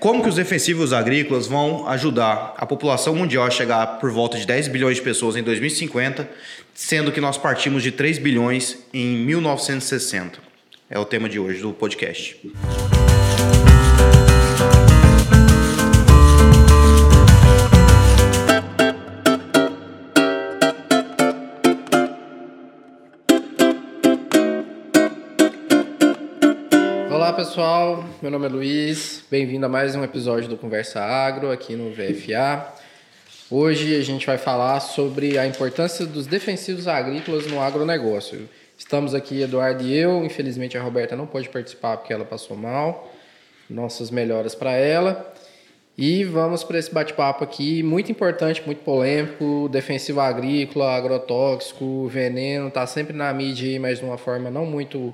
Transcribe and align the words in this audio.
como 0.00 0.22
que 0.22 0.28
os 0.30 0.34
defensivos 0.34 0.94
agrícolas 0.94 1.46
vão 1.46 1.86
ajudar 1.86 2.54
a 2.56 2.64
população 2.64 3.14
mundial 3.14 3.44
a 3.44 3.50
chegar 3.50 3.98
por 3.98 4.10
volta 4.10 4.38
de 4.38 4.46
10 4.46 4.68
bilhões 4.68 4.96
de 4.96 5.02
pessoas 5.02 5.36
em 5.36 5.42
2050, 5.42 6.28
sendo 6.74 7.12
que 7.12 7.20
nós 7.20 7.36
partimos 7.36 7.82
de 7.82 7.92
3 7.92 8.18
bilhões 8.18 8.78
em 8.94 9.18
1960? 9.18 10.38
É 10.88 10.98
o 10.98 11.04
tema 11.04 11.28
de 11.28 11.38
hoje 11.38 11.60
do 11.60 11.72
podcast. 11.72 12.38
Pessoal, 27.50 28.04
meu 28.22 28.30
nome 28.30 28.46
é 28.46 28.48
Luiz, 28.48 29.24
bem-vindo 29.28 29.66
a 29.66 29.68
mais 29.68 29.96
um 29.96 30.04
episódio 30.04 30.48
do 30.48 30.56
Conversa 30.56 31.00
Agro 31.00 31.50
aqui 31.50 31.74
no 31.74 31.90
VFA. 31.90 32.64
Hoje 33.50 33.96
a 33.96 34.04
gente 34.04 34.24
vai 34.24 34.38
falar 34.38 34.78
sobre 34.78 35.36
a 35.36 35.44
importância 35.44 36.06
dos 36.06 36.28
defensivos 36.28 36.86
agrícolas 36.86 37.48
no 37.48 37.60
agronegócio. 37.60 38.48
Estamos 38.78 39.16
aqui, 39.16 39.42
Eduardo 39.42 39.82
e 39.82 39.92
eu, 39.92 40.24
infelizmente 40.24 40.78
a 40.78 40.80
Roberta 40.80 41.16
não 41.16 41.26
pode 41.26 41.48
participar 41.48 41.96
porque 41.96 42.12
ela 42.12 42.24
passou 42.24 42.56
mal, 42.56 43.12
nossas 43.68 44.12
melhoras 44.12 44.54
para 44.54 44.70
ela. 44.74 45.34
E 45.98 46.22
vamos 46.22 46.62
para 46.62 46.78
esse 46.78 46.94
bate-papo 46.94 47.42
aqui, 47.42 47.82
muito 47.82 48.12
importante, 48.12 48.62
muito 48.64 48.84
polêmico, 48.84 49.68
defensivo 49.72 50.20
agrícola, 50.20 50.94
agrotóxico, 50.94 52.06
veneno, 52.06 52.68
está 52.68 52.86
sempre 52.86 53.12
na 53.12 53.34
mídia, 53.34 53.80
mas 53.80 53.98
de 53.98 54.04
uma 54.04 54.16
forma 54.16 54.48
não 54.52 54.64
muito 54.64 55.12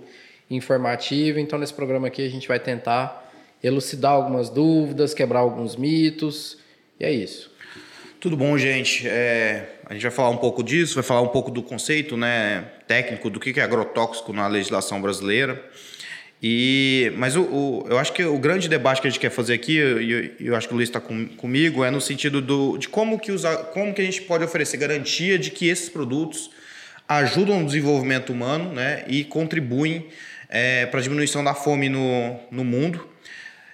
informativa. 0.50 1.40
Então, 1.40 1.58
nesse 1.58 1.74
programa 1.74 2.06
aqui, 2.06 2.24
a 2.24 2.30
gente 2.30 2.46
vai 2.46 2.60
tentar 2.60 3.30
elucidar 3.62 4.12
algumas 4.12 4.48
dúvidas, 4.48 5.14
quebrar 5.14 5.40
alguns 5.40 5.76
mitos. 5.76 6.58
E 6.98 7.04
é 7.04 7.10
isso. 7.10 7.50
Tudo 8.20 8.36
bom, 8.36 8.56
gente? 8.56 9.06
É, 9.06 9.76
a 9.84 9.92
gente 9.92 10.02
vai 10.02 10.10
falar 10.10 10.30
um 10.30 10.36
pouco 10.36 10.62
disso, 10.62 10.94
vai 10.94 11.04
falar 11.04 11.20
um 11.20 11.28
pouco 11.28 11.50
do 11.50 11.62
conceito 11.62 12.16
né, 12.16 12.64
técnico 12.86 13.28
do 13.28 13.38
que 13.38 13.58
é 13.58 13.62
agrotóxico 13.62 14.32
na 14.32 14.46
legislação 14.46 15.00
brasileira. 15.00 15.62
E, 16.42 17.12
mas 17.16 17.34
o, 17.34 17.42
o, 17.42 17.86
eu 17.88 17.98
acho 17.98 18.12
que 18.12 18.24
o 18.24 18.38
grande 18.38 18.68
debate 18.68 19.00
que 19.00 19.06
a 19.06 19.10
gente 19.10 19.20
quer 19.20 19.30
fazer 19.30 19.54
aqui, 19.54 19.78
e 19.78 20.10
eu, 20.10 20.30
eu, 20.48 20.56
acho 20.56 20.68
que 20.68 20.74
o 20.74 20.76
Luiz 20.76 20.88
está 20.88 21.00
com, 21.00 21.26
comigo, 21.28 21.82
é 21.82 21.90
no 21.90 22.00
sentido 22.00 22.40
do, 22.40 22.76
de 22.76 22.88
como 22.88 23.18
que, 23.18 23.32
usar, 23.32 23.56
como 23.66 23.94
que 23.94 24.02
a 24.02 24.04
gente 24.04 24.22
pode 24.22 24.44
oferecer 24.44 24.76
garantia 24.76 25.38
de 25.38 25.50
que 25.50 25.68
esses 25.68 25.88
produtos 25.88 26.50
ajudam 27.08 27.60
no 27.60 27.66
desenvolvimento 27.66 28.32
humano 28.32 28.72
né, 28.72 29.04
e 29.06 29.24
contribuem 29.24 30.06
é, 30.48 30.86
para 30.86 31.00
diminuição 31.00 31.42
da 31.42 31.54
fome 31.54 31.88
no, 31.88 32.38
no 32.50 32.64
mundo, 32.64 33.06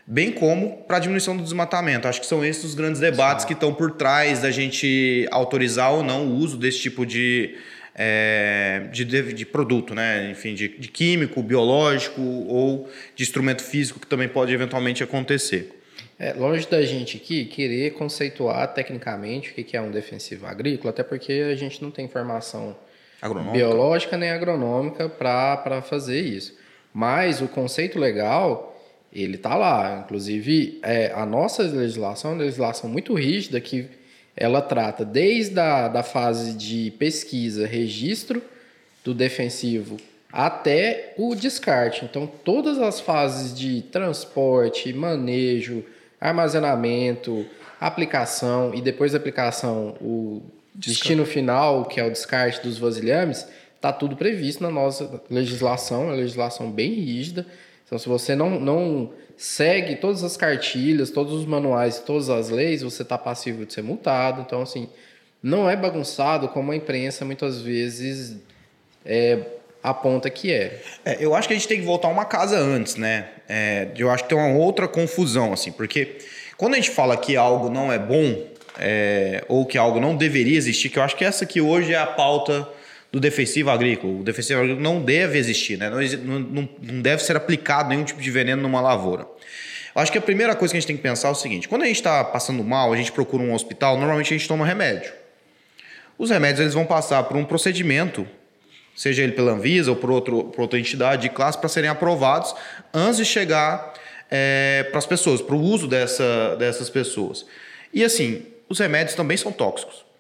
bem 0.06 0.32
como 0.32 0.78
para 0.84 0.96
a 0.96 1.00
diminuição 1.00 1.36
do 1.36 1.42
desmatamento. 1.42 2.08
Acho 2.08 2.20
que 2.20 2.26
são 2.26 2.44
esses 2.44 2.64
os 2.64 2.74
grandes 2.74 3.00
debates 3.00 3.42
Sim. 3.42 3.48
que 3.48 3.54
estão 3.54 3.72
por 3.72 3.92
trás 3.92 4.40
da 4.40 4.50
gente 4.50 5.26
autorizar 5.30 5.92
ou 5.92 6.02
não 6.02 6.26
o 6.26 6.34
uso 6.36 6.56
desse 6.56 6.80
tipo 6.80 7.06
de, 7.06 7.56
é, 7.94 8.88
de, 8.92 9.04
de, 9.04 9.46
produto, 9.46 9.94
né? 9.94 10.30
enfim, 10.30 10.54
de, 10.54 10.68
de 10.68 10.88
químico, 10.88 11.42
biológico 11.42 12.20
ou 12.20 12.90
de 13.14 13.22
instrumento 13.22 13.62
físico 13.62 14.00
que 14.00 14.06
também 14.06 14.28
pode 14.28 14.52
eventualmente 14.52 15.02
acontecer. 15.02 15.78
É, 16.18 16.32
longe 16.34 16.68
da 16.68 16.82
gente 16.82 17.16
aqui 17.16 17.44
querer 17.46 17.94
conceituar 17.94 18.72
tecnicamente 18.74 19.50
o 19.50 19.54
que 19.54 19.76
é 19.76 19.80
um 19.80 19.90
defensivo 19.90 20.46
agrícola, 20.46 20.90
até 20.90 21.02
porque 21.02 21.32
a 21.50 21.56
gente 21.56 21.82
não 21.82 21.90
tem 21.90 22.04
informação 22.04 22.76
agronômica. 23.20 23.56
biológica 23.56 24.16
nem 24.16 24.30
agronômica 24.30 25.08
para 25.08 25.82
fazer 25.82 26.20
isso. 26.20 26.61
Mas 26.92 27.40
o 27.40 27.48
conceito 27.48 27.98
legal, 27.98 28.76
ele 29.12 29.36
está 29.36 29.54
lá. 29.54 30.02
Inclusive, 30.04 30.78
é, 30.82 31.12
a 31.14 31.24
nossa 31.24 31.62
legislação 31.62 32.32
é 32.32 32.34
uma 32.34 32.42
legislação 32.42 32.88
muito 32.88 33.14
rígida 33.14 33.60
que 33.60 33.88
ela 34.36 34.62
trata 34.62 35.04
desde 35.04 35.58
a 35.58 35.88
da 35.88 36.02
fase 36.02 36.54
de 36.54 36.90
pesquisa, 36.92 37.66
registro 37.66 38.42
do 39.04 39.12
defensivo 39.12 39.98
até 40.32 41.12
o 41.18 41.34
descarte. 41.34 42.06
Então, 42.06 42.26
todas 42.26 42.78
as 42.78 43.00
fases 43.00 43.56
de 43.56 43.82
transporte, 43.82 44.92
manejo, 44.92 45.84
armazenamento, 46.18 47.44
aplicação 47.78 48.74
e 48.74 48.80
depois 48.80 49.12
da 49.12 49.18
aplicação, 49.18 49.94
o 50.00 50.42
destino 50.74 51.26
final, 51.26 51.84
que 51.84 52.00
é 52.00 52.06
o 52.06 52.10
descarte 52.10 52.62
dos 52.62 52.78
vasilhames, 52.78 53.46
Está 53.82 53.92
tudo 53.92 54.14
previsto 54.14 54.62
na 54.62 54.70
nossa 54.70 55.20
legislação, 55.28 56.12
é 56.12 56.14
legislação 56.14 56.70
bem 56.70 56.92
rígida. 56.92 57.44
Então, 57.84 57.98
se 57.98 58.08
você 58.08 58.36
não, 58.36 58.60
não 58.60 59.10
segue 59.36 59.96
todas 59.96 60.22
as 60.22 60.36
cartilhas, 60.36 61.10
todos 61.10 61.32
os 61.32 61.44
manuais, 61.44 61.98
todas 61.98 62.30
as 62.30 62.48
leis, 62.48 62.82
você 62.82 63.02
está 63.02 63.18
passível 63.18 63.66
de 63.66 63.72
ser 63.72 63.82
multado. 63.82 64.40
Então, 64.40 64.62
assim, 64.62 64.88
não 65.42 65.68
é 65.68 65.74
bagunçado 65.74 66.46
como 66.46 66.70
a 66.70 66.76
imprensa 66.76 67.24
muitas 67.24 67.60
vezes 67.60 68.36
é, 69.04 69.40
aponta 69.82 70.30
que 70.30 70.52
é. 70.52 70.80
é. 71.04 71.16
Eu 71.18 71.34
acho 71.34 71.48
que 71.48 71.54
a 71.54 71.56
gente 71.56 71.66
tem 71.66 71.80
que 71.80 71.84
voltar 71.84 72.06
uma 72.06 72.24
casa 72.24 72.56
antes, 72.56 72.94
né? 72.94 73.30
É, 73.48 73.88
eu 73.96 74.08
acho 74.12 74.22
que 74.22 74.28
tem 74.28 74.38
uma 74.38 74.56
outra 74.56 74.86
confusão, 74.86 75.52
assim, 75.52 75.72
porque 75.72 76.18
quando 76.56 76.74
a 76.74 76.76
gente 76.76 76.90
fala 76.90 77.16
que 77.16 77.36
algo 77.36 77.68
não 77.68 77.92
é 77.92 77.98
bom, 77.98 78.46
é, 78.78 79.42
ou 79.48 79.66
que 79.66 79.76
algo 79.76 79.98
não 79.98 80.14
deveria 80.16 80.56
existir, 80.56 80.88
que 80.88 81.00
eu 81.00 81.02
acho 81.02 81.16
que 81.16 81.24
essa 81.24 81.44
que 81.44 81.60
hoje 81.60 81.92
é 81.92 81.98
a 81.98 82.06
pauta 82.06 82.80
do 83.12 83.20
defensivo 83.20 83.70
agrícola. 83.70 84.20
O 84.20 84.24
defensivo 84.24 84.60
agrícola 84.60 84.82
não 84.82 85.02
deve 85.02 85.38
existir, 85.38 85.76
né? 85.76 85.90
não, 85.90 86.40
não, 86.40 86.68
não 86.80 87.02
deve 87.02 87.22
ser 87.22 87.36
aplicado 87.36 87.90
nenhum 87.90 88.04
tipo 88.04 88.20
de 88.20 88.30
veneno 88.30 88.62
numa 88.62 88.80
lavoura. 88.80 89.28
Eu 89.94 90.00
acho 90.00 90.10
que 90.10 90.16
a 90.16 90.22
primeira 90.22 90.56
coisa 90.56 90.72
que 90.72 90.78
a 90.78 90.80
gente 90.80 90.86
tem 90.86 90.96
que 90.96 91.02
pensar 91.02 91.28
é 91.28 91.30
o 91.32 91.34
seguinte: 91.34 91.68
quando 91.68 91.82
a 91.82 91.86
gente 91.86 91.96
está 91.96 92.24
passando 92.24 92.64
mal, 92.64 92.90
a 92.90 92.96
gente 92.96 93.12
procura 93.12 93.42
um 93.42 93.52
hospital, 93.52 93.98
normalmente 93.98 94.32
a 94.32 94.36
gente 94.36 94.48
toma 94.48 94.64
remédio. 94.64 95.12
Os 96.16 96.30
remédios 96.30 96.60
eles 96.60 96.74
vão 96.74 96.86
passar 96.86 97.24
por 97.24 97.36
um 97.36 97.44
procedimento, 97.44 98.26
seja 98.96 99.22
ele 99.22 99.32
pela 99.32 99.52
Anvisa 99.52 99.90
ou 99.90 99.96
por, 99.96 100.10
outro, 100.10 100.44
por 100.44 100.62
outra 100.62 100.78
entidade 100.78 101.22
de 101.22 101.28
classe, 101.28 101.58
para 101.58 101.68
serem 101.68 101.90
aprovados 101.90 102.54
antes 102.94 103.18
de 103.18 103.24
chegar 103.26 103.92
é, 104.30 104.86
para 104.90 104.98
as 104.98 105.06
pessoas, 105.06 105.42
para 105.42 105.54
o 105.54 105.60
uso 105.60 105.86
dessa, 105.86 106.56
dessas 106.56 106.88
pessoas. 106.88 107.44
E 107.92 108.02
assim, 108.02 108.46
os 108.68 108.78
remédios 108.78 109.14
também 109.14 109.36
são 109.36 109.52
tóxicos. 109.52 110.11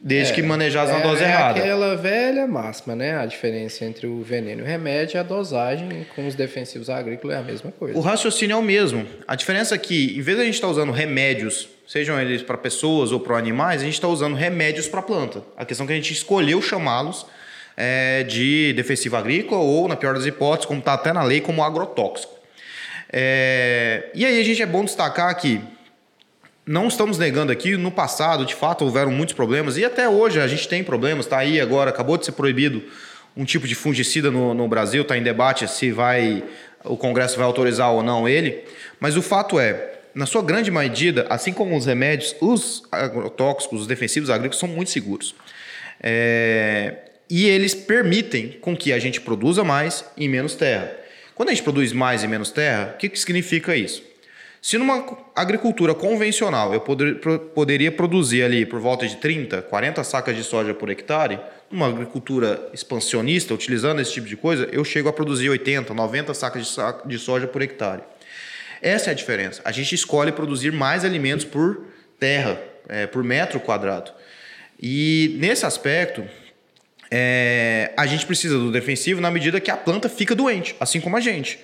Desde 0.00 0.32
é, 0.32 0.34
que 0.34 0.42
manejados 0.42 0.92
é, 0.92 0.98
na 0.98 1.02
dose 1.02 1.22
é 1.22 1.26
errada. 1.26 1.58
É 1.58 1.62
aquela 1.62 1.96
velha 1.96 2.46
máxima, 2.46 2.94
né? 2.94 3.16
A 3.16 3.26
diferença 3.26 3.84
entre 3.84 4.06
o 4.06 4.22
veneno 4.22 4.60
e 4.60 4.64
o 4.64 4.66
remédio 4.66 5.16
é 5.16 5.20
a 5.20 5.22
dosagem. 5.22 6.06
Com 6.14 6.26
os 6.26 6.34
defensivos 6.34 6.90
agrícolas 6.90 7.36
é 7.36 7.40
a 7.40 7.42
mesma 7.42 7.72
coisa. 7.72 7.98
O 7.98 8.00
raciocínio 8.00 8.54
é 8.54 8.56
o 8.56 8.62
mesmo. 8.62 9.06
A 9.26 9.34
diferença 9.34 9.74
é 9.74 9.78
que, 9.78 10.16
em 10.16 10.20
vez 10.20 10.36
de 10.36 10.42
a 10.42 10.46
gente 10.46 10.54
estar 10.54 10.66
tá 10.66 10.72
usando 10.72 10.92
remédios, 10.92 11.68
sejam 11.86 12.20
eles 12.20 12.42
para 12.42 12.56
pessoas 12.56 13.12
ou 13.12 13.20
para 13.20 13.36
animais, 13.36 13.82
a 13.82 13.84
gente 13.84 13.94
está 13.94 14.08
usando 14.08 14.34
remédios 14.34 14.88
para 14.88 15.02
planta. 15.02 15.42
A 15.56 15.64
questão 15.64 15.84
é 15.84 15.86
que 15.88 15.92
a 15.92 15.96
gente 15.96 16.12
escolheu 16.12 16.60
chamá-los 16.60 17.26
é, 17.76 18.22
de 18.24 18.72
defensivo 18.74 19.16
agrícola 19.16 19.60
ou, 19.60 19.86
na 19.86 19.96
pior 19.96 20.14
das 20.14 20.26
hipóteses, 20.26 20.66
como 20.66 20.80
está 20.80 20.94
até 20.94 21.12
na 21.12 21.22
lei, 21.22 21.40
como 21.40 21.62
agrotóxico. 21.62 22.34
É, 23.12 24.10
e 24.14 24.24
aí 24.24 24.40
a 24.40 24.44
gente 24.44 24.60
é 24.60 24.66
bom 24.66 24.84
destacar 24.84 25.34
que 25.36 25.60
não 26.66 26.88
estamos 26.88 27.16
negando 27.16 27.52
aqui, 27.52 27.76
no 27.76 27.90
passado, 27.90 28.44
de 28.44 28.54
fato, 28.54 28.84
houveram 28.84 29.12
muitos 29.12 29.34
problemas, 29.34 29.76
e 29.76 29.84
até 29.84 30.08
hoje 30.08 30.40
a 30.40 30.48
gente 30.48 30.66
tem 30.66 30.82
problemas, 30.82 31.26
está 31.26 31.38
aí 31.38 31.60
agora, 31.60 31.90
acabou 31.90 32.18
de 32.18 32.24
ser 32.24 32.32
proibido 32.32 32.82
um 33.36 33.44
tipo 33.44 33.68
de 33.68 33.74
fungicida 33.74 34.30
no, 34.30 34.52
no 34.52 34.66
Brasil, 34.66 35.02
está 35.02 35.16
em 35.16 35.22
debate 35.22 35.68
se 35.68 35.92
vai 35.92 36.42
o 36.88 36.96
Congresso 36.96 37.36
vai 37.36 37.44
autorizar 37.44 37.90
ou 37.92 38.02
não 38.02 38.28
ele, 38.28 38.64
mas 39.00 39.16
o 39.16 39.22
fato 39.22 39.58
é, 39.58 39.94
na 40.14 40.24
sua 40.24 40.42
grande 40.42 40.70
medida, 40.70 41.26
assim 41.28 41.52
como 41.52 41.76
os 41.76 41.84
remédios, 41.84 42.34
os 42.40 42.82
agrotóxicos, 42.90 43.82
os 43.82 43.86
defensivos 43.86 44.30
agrícolas 44.30 44.58
são 44.58 44.68
muito 44.68 44.90
seguros. 44.90 45.34
É, 46.00 46.94
e 47.28 47.46
eles 47.46 47.74
permitem 47.74 48.56
com 48.60 48.76
que 48.76 48.92
a 48.92 48.98
gente 48.98 49.20
produza 49.20 49.64
mais 49.64 50.04
em 50.16 50.28
menos 50.28 50.54
terra. 50.54 50.92
Quando 51.34 51.48
a 51.48 51.52
gente 51.52 51.64
produz 51.64 51.92
mais 51.92 52.22
em 52.22 52.28
menos 52.28 52.50
terra, 52.50 52.92
o 52.94 52.98
que, 52.98 53.08
que 53.08 53.18
significa 53.18 53.74
isso? 53.74 54.02
Se 54.66 54.76
numa 54.76 55.06
agricultura 55.32 55.94
convencional 55.94 56.74
eu 56.74 56.80
poder, 56.80 57.20
poderia 57.54 57.92
produzir 57.92 58.42
ali 58.42 58.66
por 58.66 58.80
volta 58.80 59.06
de 59.06 59.14
30, 59.14 59.62
40 59.62 60.02
sacas 60.02 60.34
de 60.34 60.42
soja 60.42 60.74
por 60.74 60.90
hectare, 60.90 61.38
numa 61.70 61.86
agricultura 61.86 62.68
expansionista, 62.72 63.54
utilizando 63.54 64.00
esse 64.00 64.14
tipo 64.14 64.26
de 64.26 64.36
coisa, 64.36 64.68
eu 64.72 64.84
chego 64.84 65.08
a 65.08 65.12
produzir 65.12 65.48
80, 65.50 65.94
90 65.94 66.34
sacas 66.34 66.66
de, 66.66 67.08
de 67.08 67.16
soja 67.16 67.46
por 67.46 67.62
hectare. 67.62 68.02
Essa 68.82 69.10
é 69.10 69.12
a 69.12 69.14
diferença. 69.14 69.62
A 69.64 69.70
gente 69.70 69.94
escolhe 69.94 70.32
produzir 70.32 70.72
mais 70.72 71.04
alimentos 71.04 71.44
por 71.44 71.84
terra, 72.18 72.60
é, 72.88 73.06
por 73.06 73.22
metro 73.22 73.60
quadrado. 73.60 74.10
E 74.82 75.36
nesse 75.38 75.64
aspecto, 75.64 76.24
é, 77.08 77.92
a 77.96 78.04
gente 78.04 78.26
precisa 78.26 78.58
do 78.58 78.72
defensivo 78.72 79.20
na 79.20 79.30
medida 79.30 79.60
que 79.60 79.70
a 79.70 79.76
planta 79.76 80.08
fica 80.08 80.34
doente, 80.34 80.74
assim 80.80 81.00
como 81.00 81.16
a 81.16 81.20
gente. 81.20 81.56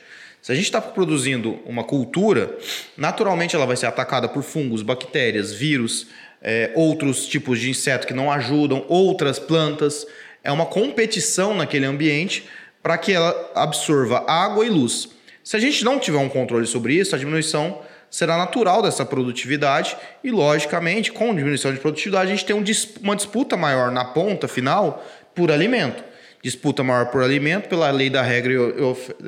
Se 0.43 0.50
a 0.50 0.56
gente 0.56 0.65
está 0.65 0.81
produzindo 0.81 1.61
uma 1.65 1.85
cultura, 1.85 2.59
naturalmente 2.97 3.55
ela 3.55 3.65
vai 3.65 3.77
ser 3.77 3.87
atacada 3.87 4.29
por 4.29 4.43
fungos, 4.43 4.83
bactérias, 4.83 5.53
vírus, 5.53 6.09
é, 6.43 6.73
outros 6.75 7.27
tipos 7.27 7.61
de 7.61 7.71
inseto 7.71 8.09
que 8.09 8.12
não 8.12 8.31
ajudam, 8.31 8.85
outras 8.89 9.39
plantas. 9.39 10.05
É 10.43 10.50
uma 10.50 10.67
competição 10.67 11.55
naquele 11.55 11.87
ambiente 11.87 12.49
para 12.83 12.99
que 12.99 13.12
ela 13.12 13.53
absorva 13.55 14.25
água 14.27 14.67
e 14.67 14.69
luz. 14.69 15.11
Se 15.44 15.56
a 15.56 15.61
gente 15.61 15.85
não 15.85 16.00
tiver 16.00 16.19
um 16.19 16.29
controle 16.29 16.67
sobre 16.67 16.95
isso, 16.95 17.15
a 17.15 17.19
diminuição 17.19 17.81
será 18.11 18.37
natural 18.37 18.83
dessa 18.83 19.05
produtividade 19.05 19.97
e, 20.25 20.33
logicamente, 20.33 21.12
com 21.12 21.33
diminuição 21.33 21.73
de 21.73 21.79
produtividade, 21.79 22.33
a 22.33 22.35
gente 22.35 22.45
tem 22.45 22.56
um, 22.56 22.65
uma 23.00 23.15
disputa 23.15 23.56
maior 23.56 23.93
na 23.93 24.06
ponta 24.06 24.49
final 24.49 25.06
por 25.37 25.53
alimento. 25.53 26.03
Disputa 26.43 26.83
maior 26.83 27.06
por 27.06 27.23
alimento 27.23 27.69
pela 27.69 27.89
lei 27.91 28.11
da 28.11 28.21
regra, 28.21 28.55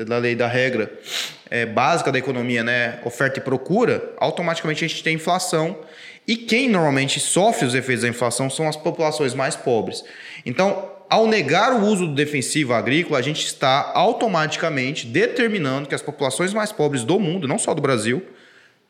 da 0.05 0.19
lei 0.19 0.35
da 0.35 0.49
regra 0.49 0.93
é, 1.49 1.65
básica 1.65 2.11
da 2.11 2.19
economia, 2.19 2.65
né? 2.65 2.99
oferta 3.05 3.39
e 3.39 3.43
procura, 3.43 4.13
automaticamente 4.19 4.85
a 4.85 4.89
gente 4.89 5.03
tem 5.03 5.15
inflação. 5.15 5.79
E 6.27 6.37
quem 6.37 6.69
normalmente 6.69 7.21
sofre 7.21 7.67
os 7.67 7.75
efeitos 7.75 8.03
da 8.03 8.09
inflação 8.09 8.51
são 8.51 8.69
as 8.69 8.77
populações 8.77 9.33
mais 9.33 9.55
pobres. 9.55 10.03
Então, 10.45 10.91
ao 11.09 11.27
negar 11.29 11.75
o 11.75 11.85
uso 11.85 12.07
do 12.09 12.15
defensivo 12.15 12.73
agrícola, 12.73 13.19
a 13.19 13.23
gente 13.23 13.47
está 13.47 13.93
automaticamente 13.95 15.07
determinando 15.07 15.89
que 15.89 15.95
as 15.95 16.03
populações 16.03 16.53
mais 16.53 16.73
pobres 16.73 17.05
do 17.05 17.21
mundo, 17.21 17.47
não 17.47 17.59
só 17.59 17.75
do 17.75 17.83
Brasil, 17.83 18.25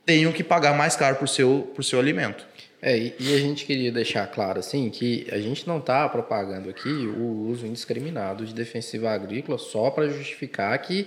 tenham 0.06 0.32
que 0.32 0.44
pagar 0.44 0.75
mais 0.75 0.97
caro 0.97 1.17
por 1.17 1.29
seu, 1.29 1.70
por 1.75 1.82
seu 1.82 1.99
alimento. 1.99 2.47
É, 2.86 3.12
e 3.19 3.34
a 3.34 3.38
gente 3.38 3.64
queria 3.64 3.90
deixar 3.90 4.26
claro 4.26 4.58
assim 4.58 4.90
que 4.90 5.26
a 5.32 5.38
gente 5.38 5.66
não 5.66 5.78
está 5.78 6.06
propagando 6.06 6.69
aqui 6.69 6.90
o 6.90 7.48
uso 7.48 7.66
indiscriminado 7.66 8.44
de 8.44 8.52
defensiva 8.52 9.10
agrícola 9.10 9.56
só 9.56 9.88
para 9.88 10.06
justificar 10.06 10.78
que 10.82 11.06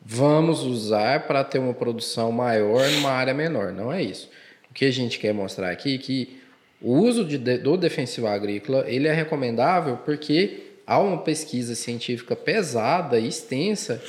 vamos 0.00 0.62
usar 0.62 1.26
para 1.26 1.44
ter 1.44 1.58
uma 1.58 1.74
produção 1.74 2.32
maior 2.32 2.90
numa 2.92 3.10
área 3.10 3.34
menor. 3.34 3.74
Não 3.74 3.92
é 3.92 4.02
isso. 4.02 4.30
O 4.70 4.72
que 4.72 4.86
a 4.86 4.90
gente 4.90 5.18
quer 5.18 5.34
mostrar 5.34 5.68
aqui 5.68 5.96
é 5.96 5.98
que 5.98 6.40
o 6.80 6.94
uso 6.94 7.26
de, 7.26 7.36
do 7.36 7.76
defensivo 7.76 8.26
agrícola 8.26 8.86
ele 8.88 9.06
é 9.06 9.12
recomendável 9.12 9.98
porque 9.98 10.62
há 10.86 10.98
uma 10.98 11.18
pesquisa 11.18 11.74
científica 11.74 12.34
pesada 12.34 13.18
e 13.20 13.28
extensa 13.28 14.02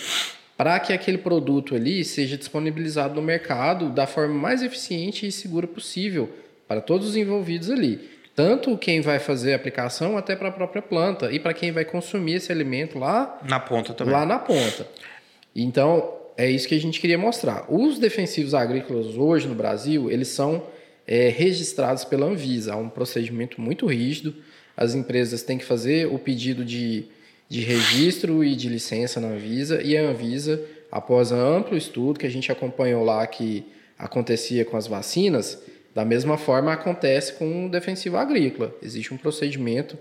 para 0.56 0.80
que 0.80 0.94
aquele 0.94 1.18
produto 1.18 1.76
ali 1.76 2.06
seja 2.06 2.38
disponibilizado 2.38 3.14
no 3.14 3.22
mercado 3.22 3.90
da 3.90 4.08
forma 4.08 4.36
mais 4.36 4.64
eficiente 4.64 5.28
e 5.28 5.34
segura 5.34 5.68
possível 5.68 6.30
para 6.74 6.82
todos 6.82 7.10
os 7.10 7.16
envolvidos 7.16 7.70
ali. 7.70 8.10
Tanto 8.36 8.76
quem 8.78 9.00
vai 9.00 9.20
fazer 9.20 9.54
a 9.54 9.56
aplicação 9.56 10.18
até 10.18 10.36
para 10.36 10.50
a 10.50 10.52
própria 10.52 10.82
planta 10.82 11.32
e 11.32 11.40
para 11.40 11.54
quem 11.54 11.72
vai 11.72 11.86
consumir 11.86 12.36
esse 12.36 12.52
alimento 12.52 12.98
lá 12.98 13.40
na 13.48 13.60
ponta 13.60 13.94
também. 13.94 14.14
Lá 14.14 14.26
na 14.26 14.40
ponta. 14.40 14.88
Então, 15.56 16.12
é 16.36 16.50
isso 16.50 16.68
que 16.68 16.74
a 16.74 16.80
gente 16.80 17.00
queria 17.00 17.18
mostrar. 17.18 17.66
Os 17.70 18.00
defensivos 18.00 18.56
agrícolas 18.56 19.16
hoje 19.16 19.48
no 19.48 19.54
Brasil, 19.54 20.10
eles 20.10 20.30
são 20.30 20.64
é, 21.06 21.30
registrados 21.30 22.04
pela 22.04 22.26
Anvisa. 22.26 22.74
Há 22.74 22.76
um 22.76 22.90
procedimento 22.90 23.62
muito 23.62 23.86
rígido. 23.86 24.34
As 24.76 24.96
empresas 24.96 25.44
têm 25.44 25.60
que 25.60 25.66
fazer 25.66 26.08
o 26.08 26.18
pedido 26.18 26.66
de 26.66 27.08
de 27.54 27.62
registro 27.62 28.44
e 28.44 28.56
de 28.56 28.68
licença 28.68 29.20
na 29.20 29.28
Anvisa, 29.28 29.80
e 29.84 29.96
a 29.96 30.02
Anvisa, 30.02 30.60
após 30.92 31.32
amplo 31.32 31.78
estudo 31.78 32.20
que 32.20 32.26
a 32.26 32.30
gente 32.30 32.52
acompanhou 32.52 33.04
lá 33.04 33.28
que 33.28 33.64
acontecia 33.96 34.66
com 34.66 34.76
as 34.76 34.88
vacinas, 34.88 35.62
da 35.94 36.04
mesma 36.04 36.38
forma 36.38 36.74
acontece 36.74 37.34
com 37.34 37.68
o 37.68 37.70
defensivo 37.70 38.18
agrícola. 38.18 38.76
Existe 38.82 39.14
um 39.14 39.18
procedimento 39.18 39.98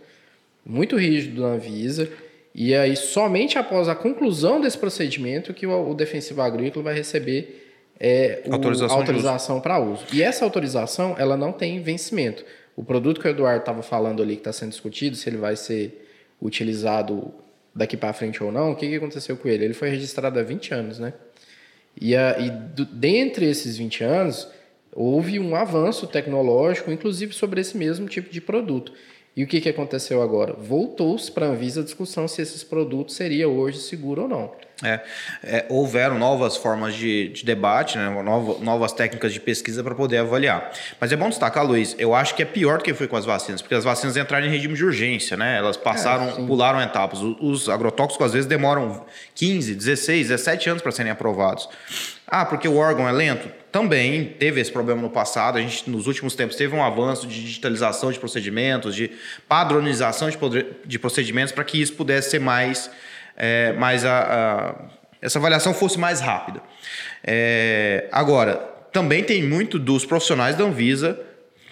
muito 0.64 0.96
rígido 0.96 1.42
da 1.42 1.48
Anvisa, 1.48 2.08
e 2.54 2.74
aí 2.74 2.96
somente 2.96 3.58
após 3.58 3.88
a 3.88 3.94
conclusão 3.94 4.60
desse 4.60 4.78
procedimento 4.78 5.52
que 5.52 5.66
o, 5.66 5.94
defensivo 5.94 6.40
agrícola 6.40 6.84
vai 6.84 6.94
receber 6.94 7.68
é, 7.98 8.42
o, 8.46 8.54
autorização, 8.54 8.96
autorização 8.96 9.60
para 9.60 9.78
uso. 9.78 10.04
E 10.12 10.22
essa 10.22 10.44
autorização 10.44 11.14
ela 11.18 11.36
não 11.36 11.52
tem 11.52 11.80
vencimento. 11.82 12.44
O 12.74 12.82
produto 12.82 13.20
que 13.20 13.26
o 13.26 13.30
Eduardo 13.30 13.60
estava 13.60 13.82
falando 13.82 14.22
ali, 14.22 14.34
que 14.34 14.40
está 14.40 14.52
sendo 14.52 14.70
discutido, 14.70 15.16
se 15.16 15.28
ele 15.28 15.36
vai 15.36 15.56
ser 15.56 16.08
utilizado 16.40 17.32
daqui 17.74 17.96
para 17.96 18.12
frente 18.12 18.42
ou 18.42 18.50
não, 18.50 18.72
o 18.72 18.76
que, 18.76 18.88
que 18.88 18.96
aconteceu 18.96 19.36
com 19.36 19.48
ele? 19.48 19.64
Ele 19.64 19.74
foi 19.74 19.90
registrado 19.90 20.38
há 20.38 20.42
20 20.42 20.74
anos, 20.74 20.98
né? 20.98 21.12
E, 22.00 22.16
a, 22.16 22.38
e 22.38 22.50
do, 22.50 22.84
dentre 22.84 23.46
esses 23.46 23.76
20 23.76 24.04
anos, 24.04 24.48
houve 24.94 25.38
um 25.38 25.56
avanço 25.56 26.06
tecnológico, 26.06 26.92
inclusive 26.92 27.32
sobre 27.32 27.60
esse 27.60 27.76
mesmo 27.76 28.06
tipo 28.06 28.30
de 28.30 28.40
produto. 28.40 28.92
E 29.34 29.42
o 29.42 29.46
que, 29.46 29.62
que 29.62 29.68
aconteceu 29.68 30.22
agora? 30.22 30.52
Voltou-se 30.52 31.32
para 31.32 31.46
a 31.46 31.48
Anvisa 31.48 31.80
a 31.80 31.84
discussão 31.84 32.28
se 32.28 32.42
esses 32.42 32.62
produtos 32.62 33.16
seria 33.16 33.48
hoje 33.48 33.78
seguro 33.78 34.22
ou 34.22 34.28
não. 34.28 34.52
É, 34.84 35.00
é, 35.44 35.66
houveram 35.70 36.18
novas 36.18 36.56
formas 36.56 36.94
de, 36.94 37.28
de 37.28 37.44
debate, 37.44 37.96
né, 37.96 38.10
novas, 38.22 38.60
novas 38.60 38.92
técnicas 38.92 39.32
de 39.32 39.40
pesquisa 39.40 39.82
para 39.82 39.94
poder 39.94 40.18
avaliar. 40.18 40.72
Mas 41.00 41.12
é 41.12 41.16
bom 41.16 41.28
destacar, 41.28 41.64
Luiz, 41.64 41.94
eu 41.98 42.14
acho 42.14 42.34
que 42.34 42.42
é 42.42 42.44
pior 42.44 42.78
do 42.78 42.84
que 42.84 42.92
foi 42.92 43.06
com 43.06 43.16
as 43.16 43.24
vacinas, 43.24 43.62
porque 43.62 43.76
as 43.76 43.84
vacinas 43.84 44.16
entraram 44.16 44.46
em 44.46 44.50
regime 44.50 44.74
de 44.74 44.84
urgência, 44.84 45.36
né? 45.36 45.56
Elas 45.56 45.76
passaram, 45.76 46.28
é, 46.30 46.46
pularam 46.46 46.82
etapas. 46.82 47.20
Os, 47.22 47.36
os 47.40 47.68
agrotóxicos 47.68 48.26
às 48.26 48.32
vezes 48.32 48.46
demoram 48.46 49.06
15, 49.36 49.74
16, 49.76 50.28
17 50.28 50.70
anos 50.70 50.82
para 50.82 50.92
serem 50.92 51.12
aprovados. 51.12 51.68
Ah, 52.26 52.44
porque 52.44 52.66
o 52.66 52.76
órgão 52.76 53.08
é 53.08 53.12
lento? 53.12 53.48
Também 53.70 54.24
teve 54.24 54.60
esse 54.60 54.70
problema 54.70 55.00
no 55.00 55.10
passado. 55.10 55.58
A 55.58 55.60
gente, 55.60 55.88
nos 55.90 56.06
últimos 56.06 56.34
tempos, 56.34 56.56
teve 56.56 56.74
um 56.74 56.82
avanço 56.82 57.26
de 57.26 57.40
digitalização 57.40 58.12
de 58.12 58.18
procedimentos, 58.18 58.94
de 58.94 59.10
padronização 59.48 60.28
de, 60.30 60.66
de 60.84 60.98
procedimentos 60.98 61.52
para 61.52 61.64
que 61.64 61.80
isso 61.80 61.94
pudesse 61.94 62.30
ser 62.30 62.38
mais 62.38 62.90
é, 63.36 63.72
mais 63.72 64.04
a, 64.04 64.20
a, 64.20 64.74
essa 65.20 65.38
avaliação 65.38 65.72
fosse 65.72 65.98
mais 65.98 66.20
rápida. 66.20 66.60
É, 67.24 68.08
agora, 68.12 68.56
também 68.92 69.22
tem 69.22 69.42
muito 69.42 69.78
dos 69.78 70.04
profissionais 70.04 70.56
da 70.56 70.64
Anvisa 70.64 71.18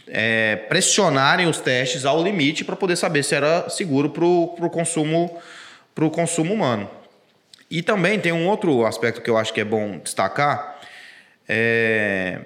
é, 0.08 0.56
pressionarem 0.68 1.46
os 1.46 1.60
testes 1.60 2.04
ao 2.04 2.22
limite 2.22 2.64
para 2.64 2.74
poder 2.74 2.96
saber 2.96 3.22
se 3.22 3.34
era 3.34 3.68
seguro 3.68 4.10
para 4.10 4.24
o 4.24 4.70
consumo, 4.70 5.40
consumo 6.12 6.54
humano. 6.54 6.90
E 7.70 7.82
também 7.82 8.18
tem 8.18 8.32
um 8.32 8.48
outro 8.48 8.84
aspecto 8.84 9.20
que 9.20 9.30
eu 9.30 9.36
acho 9.36 9.54
que 9.54 9.60
é 9.60 9.64
bom 9.64 9.98
destacar. 9.98 10.80
É, 11.48 12.40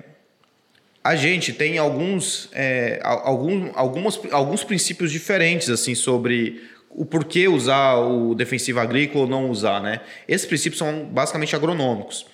a 1.03 1.17
gente 1.17 1.53
tem 1.53 1.79
alguns, 1.79 2.49
é, 2.53 3.01
alguns, 3.03 3.71
algumas, 3.75 4.21
alguns 4.31 4.65
princípios 4.65 5.11
diferentes 5.11 5.71
assim 5.71 5.95
sobre 5.95 6.63
o 6.91 7.05
porquê 7.05 7.49
usar 7.49 7.97
o 7.97 8.35
defensivo 8.35 8.81
agrícola 8.81 9.25
ou 9.25 9.31
não 9.31 9.51
usar, 9.51 9.81
né? 9.81 10.01
Esses 10.29 10.47
princípios 10.47 10.79
são 10.79 11.07
basicamente 11.07 11.57
agronômicos 11.57 12.27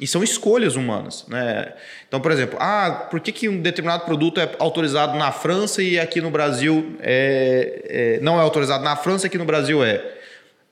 e 0.00 0.06
são 0.06 0.22
escolhas 0.22 0.74
humanas, 0.76 1.24
né? 1.28 1.72
Então, 2.06 2.20
por 2.20 2.32
exemplo, 2.32 2.58
ah, 2.60 3.06
por 3.10 3.20
que, 3.20 3.30
que 3.30 3.48
um 3.48 3.60
determinado 3.60 4.04
produto 4.04 4.40
é 4.40 4.50
autorizado 4.58 5.16
na 5.16 5.32
França 5.32 5.82
e 5.82 5.98
aqui 5.98 6.20
no 6.20 6.30
Brasil 6.30 6.96
é, 7.00 7.82
é, 7.84 8.20
não 8.20 8.38
é 8.38 8.42
autorizado 8.42 8.82
na 8.82 8.96
França 8.96 9.26
e 9.26 9.28
aqui 9.28 9.38
no 9.38 9.44
Brasil 9.44 9.84
é? 9.84 10.17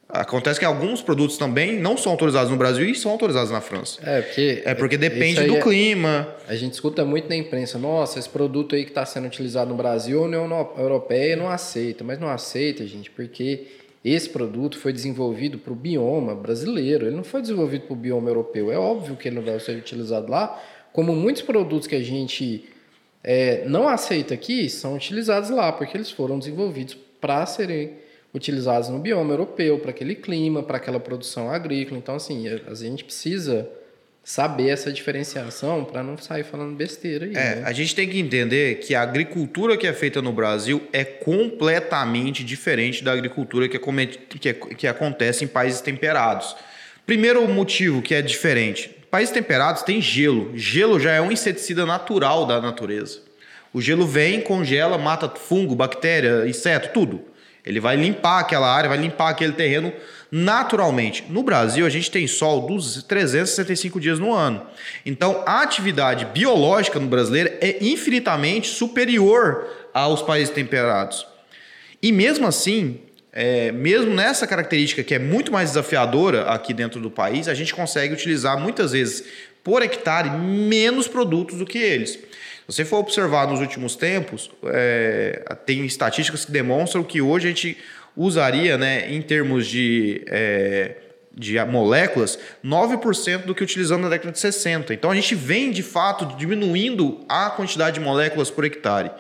Acontece 0.09 0.61
que 0.61 0.65
alguns 0.65 1.03
produtos 1.03 1.37
também 1.37 1.81
não 1.81 1.97
são 1.97 2.13
autorizados 2.13 2.51
no 2.51 2.57
Brasil 2.57 2.89
e 2.89 2.95
são 2.95 3.11
autorizados 3.11 3.51
na 3.51 3.61
França. 3.61 4.01
É 4.05 4.23
porque, 4.23 4.63
é 4.65 4.75
porque 4.75 4.97
depende 4.97 5.45
do 5.45 5.57
é, 5.57 5.61
clima. 5.61 6.29
A 6.47 6.55
gente 6.55 6.75
escuta 6.75 7.05
muito 7.05 7.29
na 7.29 7.35
imprensa, 7.35 7.77
nossa, 7.77 8.19
esse 8.19 8.29
produto 8.29 8.77
aí 8.77 8.85
que 8.85 8.93
está 8.93 9.05
sendo 9.05 9.27
utilizado 9.27 9.71
no 9.71 9.77
Brasil, 9.77 10.23
a 10.23 10.27
União 10.27 10.71
Europeia 10.79 11.35
não 11.35 11.51
aceita. 11.51 12.05
Mas 12.05 12.21
não 12.21 12.29
aceita, 12.29 12.87
gente, 12.87 13.11
porque 13.11 13.67
esse 14.05 14.29
produto 14.29 14.79
foi 14.79 14.93
desenvolvido 14.93 15.59
para 15.59 15.73
o 15.73 15.77
bioma 15.77 16.37
brasileiro. 16.37 17.07
Ele 17.07 17.17
não 17.17 17.25
foi 17.25 17.43
desenvolvido 17.43 17.87
para 17.87 17.93
o 17.93 17.97
bioma 17.97 18.31
europeu. 18.31 18.71
É 18.71 18.79
óbvio 18.79 19.17
que 19.17 19.27
ele 19.27 19.37
não 19.37 19.43
vai 19.43 19.59
ser 19.59 19.77
utilizado 19.77 20.31
lá. 20.31 20.63
Como 20.93 21.17
muitos 21.17 21.43
produtos 21.43 21.89
que 21.89 21.97
a 21.97 22.03
gente 22.03 22.65
é, 23.25 23.65
não 23.67 23.89
aceita 23.89 24.35
aqui 24.35 24.71
são 24.71 24.95
utilizados 24.95 25.51
lá, 25.51 25.73
porque 25.73 25.97
eles 25.97 26.13
foram 26.13 26.39
desenvolvidos 26.39 26.97
para 27.21 27.45
serem 27.45 28.06
utilizados 28.37 28.91
no 28.91 28.99
bioma 28.99 29.33
europeu, 29.33 29.79
para 29.79 29.91
aquele 29.91 30.15
clima, 30.15 30.63
para 30.63 30.77
aquela 30.77 31.01
produção 31.01 31.51
agrícola. 31.51 31.99
Então, 31.99 32.17
assim, 32.17 32.47
a, 32.49 32.75
gente 32.75 33.03
precisa 33.03 33.69
saber 34.23 34.69
essa 34.69 34.93
diferenciação 34.93 35.85
para 35.85 36.03
não 36.03 36.19
sair 36.19 36.45
falando 36.45 36.77
besteira 36.77 37.25
aí. 37.25 37.31
É, 37.31 37.57
né? 37.57 37.63
a 37.65 37.73
gente 37.73 37.95
tem 37.95 38.09
que 38.09 38.19
entender 38.19 38.81
que 38.81 38.95
a 38.95 39.01
agricultura 39.01 39.77
que 39.77 39.87
é 39.87 39.93
feita 39.93 40.21
no 40.21 40.33
Brasil 40.33 40.83
é 40.93 41.05
completamente 41.05 42.45
diferente 42.45 43.03
da 43.03 43.13
agricultura 43.13 43.69
que, 43.69 43.77
é, 43.77 44.07
que, 44.07 44.49
é, 44.49 44.53
que 44.53 44.87
acontece 44.87 45.45
em 45.45 45.49
países 45.49 45.81
temperados. 45.81 46.55
Primeiro 47.07 47.47
motivo 47.49 48.03
que 48.03 48.15
é 48.15 48.21
diferente: 48.21 48.91
países 49.11 49.33
temperados 49.33 49.83
têm 49.83 50.01
gelo. 50.01 50.53
Gelo 50.59 51.01
já 51.01 51.13
é 51.13 51.21
um 51.21 51.33
inseticida 51.33 51.87
natural 51.87 52.45
da 52.45 52.61
natureza. 52.61 53.21
O 53.73 53.81
gelo 53.81 54.07
vem, 54.07 54.41
congela, 54.41 54.99
mata 54.99 55.29
fungo, 55.29 55.75
bactéria, 55.75 56.47
inseto, 56.47 56.91
tudo. 56.93 57.36
Ele 57.67 57.81
vai 57.81 57.97
limpar 57.97 58.39
aquela 58.39 58.73
área, 58.73 58.89
vai 58.89 58.99
limpar 58.99 59.31
aquele 59.31 59.53
terreno 59.53 59.93
naturalmente. 60.31 61.25
No 61.29 61.43
Brasil, 61.43 61.85
a 61.85 61.91
gente 61.91 62.11
tem 62.11 62.27
sol 62.27 62.67
dos 62.67 63.03
365 63.03 64.01
dias 64.01 64.19
no 64.19 64.33
ano. 64.33 64.65
Então, 65.05 65.43
a 65.45 65.63
atividade 65.63 66.25
biológica 66.27 67.01
no 67.01 67.09
brasileiro 67.09 67.53
é 67.61 67.79
infinitamente 67.81 68.69
superior 68.69 69.67
aos 69.93 70.23
países 70.23 70.55
temperados. 70.55 71.27
E 72.03 72.13
mesmo 72.13 72.47
assim, 72.47 73.01
é, 73.33 73.73
mesmo 73.73 74.15
nessa 74.15 74.47
característica 74.47 75.03
que 75.03 75.15
é 75.15 75.19
muito 75.19 75.51
mais 75.51 75.71
desafiadora 75.71 76.45
aqui 76.45 76.73
dentro 76.73 77.01
do 77.01 77.11
país, 77.11 77.49
a 77.49 77.55
gente 77.55 77.75
consegue 77.75 78.15
utilizar 78.15 78.59
muitas 78.59 78.93
vezes 78.93 79.25
por 79.65 79.83
hectare 79.83 80.31
menos 80.31 81.09
produtos 81.09 81.59
do 81.59 81.67
que 81.67 81.79
eles. 81.79 82.19
Se 82.69 82.75
você 82.75 82.85
for 82.85 82.99
observar 82.99 83.47
nos 83.47 83.61
últimos 83.61 83.95
tempos, 83.95 84.51
é, 84.65 85.57
tem 85.65 85.87
estatísticas 85.87 86.45
que 86.45 86.51
demonstram 86.51 87.05
que 87.05 87.21
hoje 87.21 87.47
a 87.47 87.51
gente 87.51 87.79
usaria, 88.17 88.77
né, 88.77 89.13
em 89.13 89.23
termos 89.23 89.69
de, 89.69 90.25
é, 90.27 90.97
de 91.33 91.65
moléculas 91.65 92.37
9% 92.65 93.45
do 93.45 93.55
que 93.55 93.63
utilizando 93.63 94.03
na 94.03 94.09
década 94.09 94.33
de 94.33 94.41
60. 94.41 94.93
Então 94.93 95.13
a 95.13 95.15
gente 95.15 95.33
vem 95.37 95.71
de 95.71 95.83
fato 95.83 96.27
diminuindo 96.37 97.25
a 97.29 97.51
quantidade 97.51 98.01
de 98.01 98.05
moléculas 98.05 98.51
por 98.51 98.65
hectare. 98.65 99.13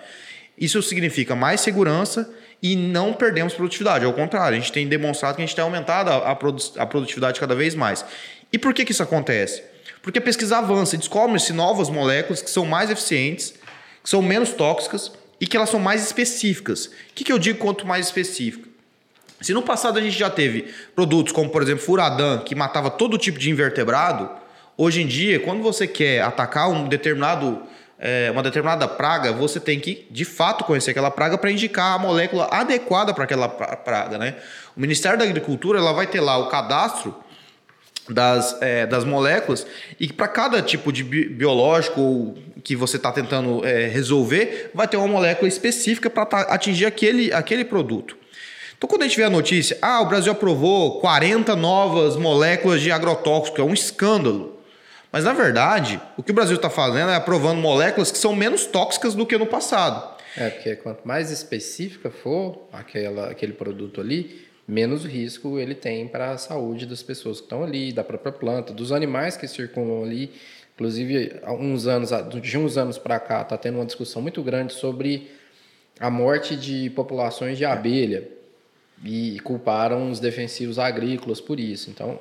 Isso 0.58 0.82
significa 0.82 1.36
mais 1.36 1.60
segurança 1.60 2.28
e 2.60 2.74
não 2.74 3.12
perdemos 3.12 3.54
produtividade. 3.54 4.04
Ao 4.04 4.12
contrário, 4.12 4.56
a 4.56 4.60
gente 4.60 4.72
tem 4.72 4.88
demonstrado 4.88 5.36
que 5.36 5.42
a 5.42 5.46
gente 5.46 5.54
tem 5.54 5.62
aumentado 5.62 6.10
a, 6.10 6.32
a 6.32 6.86
produtividade 6.86 7.38
cada 7.38 7.54
vez 7.54 7.76
mais. 7.76 8.04
E 8.52 8.58
por 8.58 8.74
que, 8.74 8.84
que 8.84 8.90
isso 8.90 9.04
acontece? 9.04 9.62
Porque 10.06 10.20
a 10.20 10.22
pesquisa 10.22 10.58
avança 10.58 10.94
e 10.94 10.98
descobre-se 10.98 11.52
novas 11.52 11.90
moléculas 11.90 12.40
que 12.40 12.48
são 12.48 12.64
mais 12.64 12.92
eficientes, 12.92 13.52
que 14.04 14.08
são 14.08 14.22
menos 14.22 14.52
tóxicas 14.52 15.10
e 15.40 15.48
que 15.48 15.56
elas 15.56 15.68
são 15.68 15.80
mais 15.80 16.00
específicas. 16.06 16.86
O 16.86 16.90
que, 17.12 17.24
que 17.24 17.32
eu 17.32 17.40
digo 17.40 17.58
quanto 17.58 17.84
mais 17.84 18.06
específica? 18.06 18.68
Se 19.40 19.52
no 19.52 19.62
passado 19.62 19.98
a 19.98 20.00
gente 20.00 20.16
já 20.16 20.30
teve 20.30 20.72
produtos 20.94 21.32
como, 21.32 21.50
por 21.50 21.60
exemplo, 21.60 21.84
Furadan, 21.84 22.38
que 22.38 22.54
matava 22.54 22.88
todo 22.88 23.18
tipo 23.18 23.36
de 23.36 23.50
invertebrado, 23.50 24.30
hoje 24.78 25.02
em 25.02 25.08
dia, 25.08 25.40
quando 25.40 25.60
você 25.60 25.88
quer 25.88 26.22
atacar 26.22 26.70
um 26.70 26.86
determinado, 26.86 27.62
é, 27.98 28.30
uma 28.30 28.44
determinada 28.44 28.86
praga, 28.86 29.32
você 29.32 29.58
tem 29.58 29.80
que, 29.80 30.06
de 30.08 30.24
fato, 30.24 30.62
conhecer 30.62 30.92
aquela 30.92 31.10
praga 31.10 31.36
para 31.36 31.50
indicar 31.50 31.96
a 31.96 31.98
molécula 31.98 32.46
adequada 32.52 33.12
para 33.12 33.24
aquela 33.24 33.48
praga. 33.48 34.18
Né? 34.18 34.36
O 34.76 34.80
Ministério 34.80 35.18
da 35.18 35.24
Agricultura 35.24 35.80
ela 35.80 35.92
vai 35.92 36.06
ter 36.06 36.20
lá 36.20 36.38
o 36.38 36.48
cadastro 36.48 37.25
das, 38.08 38.56
é, 38.60 38.86
das 38.86 39.04
moléculas 39.04 39.66
e 39.98 40.12
para 40.12 40.28
cada 40.28 40.62
tipo 40.62 40.92
de 40.92 41.02
bi 41.02 41.28
biológico 41.28 42.34
que 42.62 42.74
você 42.74 42.96
está 42.96 43.12
tentando 43.12 43.64
é, 43.64 43.86
resolver, 43.86 44.70
vai 44.74 44.88
ter 44.88 44.96
uma 44.96 45.06
molécula 45.06 45.48
específica 45.48 46.10
para 46.10 46.40
atingir 46.42 46.86
aquele, 46.86 47.32
aquele 47.32 47.64
produto. 47.64 48.16
Então, 48.76 48.88
quando 48.88 49.02
a 49.02 49.06
gente 49.06 49.16
vê 49.16 49.24
a 49.24 49.30
notícia, 49.30 49.78
ah, 49.80 50.00
o 50.02 50.06
Brasil 50.06 50.32
aprovou 50.32 51.00
40 51.00 51.56
novas 51.56 52.16
moléculas 52.16 52.80
de 52.80 52.92
agrotóxico, 52.92 53.60
é 53.60 53.64
um 53.64 53.72
escândalo. 53.72 54.60
Mas, 55.10 55.24
na 55.24 55.32
verdade, 55.32 56.00
o 56.16 56.22
que 56.22 56.30
o 56.30 56.34
Brasil 56.34 56.56
está 56.56 56.68
fazendo 56.68 57.10
é 57.10 57.14
aprovando 57.14 57.58
moléculas 57.58 58.10
que 58.10 58.18
são 58.18 58.34
menos 58.36 58.66
tóxicas 58.66 59.14
do 59.14 59.24
que 59.24 59.38
no 59.38 59.46
passado. 59.46 60.16
É, 60.36 60.50
porque 60.50 60.76
quanto 60.76 61.08
mais 61.08 61.30
específica 61.30 62.10
for 62.10 62.68
aquela, 62.70 63.30
aquele 63.30 63.54
produto 63.54 64.00
ali, 64.00 64.46
menos 64.66 65.04
risco 65.04 65.58
ele 65.58 65.74
tem 65.74 66.08
para 66.08 66.32
a 66.32 66.38
saúde 66.38 66.86
das 66.86 67.02
pessoas 67.02 67.38
que 67.38 67.44
estão 67.44 67.62
ali, 67.62 67.92
da 67.92 68.02
própria 68.02 68.32
planta, 68.32 68.72
dos 68.72 68.92
animais 68.92 69.36
que 69.36 69.46
circulam 69.46 70.02
ali. 70.04 70.32
Inclusive, 70.74 71.40
uns 71.58 71.86
anos, 71.86 72.10
de 72.42 72.58
uns 72.58 72.76
anos 72.76 72.98
para 72.98 73.18
cá, 73.18 73.42
está 73.42 73.56
tendo 73.56 73.76
uma 73.78 73.86
discussão 73.86 74.20
muito 74.20 74.42
grande 74.42 74.74
sobre 74.74 75.30
a 75.98 76.10
morte 76.10 76.56
de 76.56 76.90
populações 76.90 77.56
de 77.56 77.64
abelha 77.64 78.28
e 79.04 79.40
culparam 79.40 80.10
os 80.10 80.20
defensivos 80.20 80.78
agrícolas 80.78 81.40
por 81.40 81.58
isso. 81.58 81.90
Então, 81.90 82.18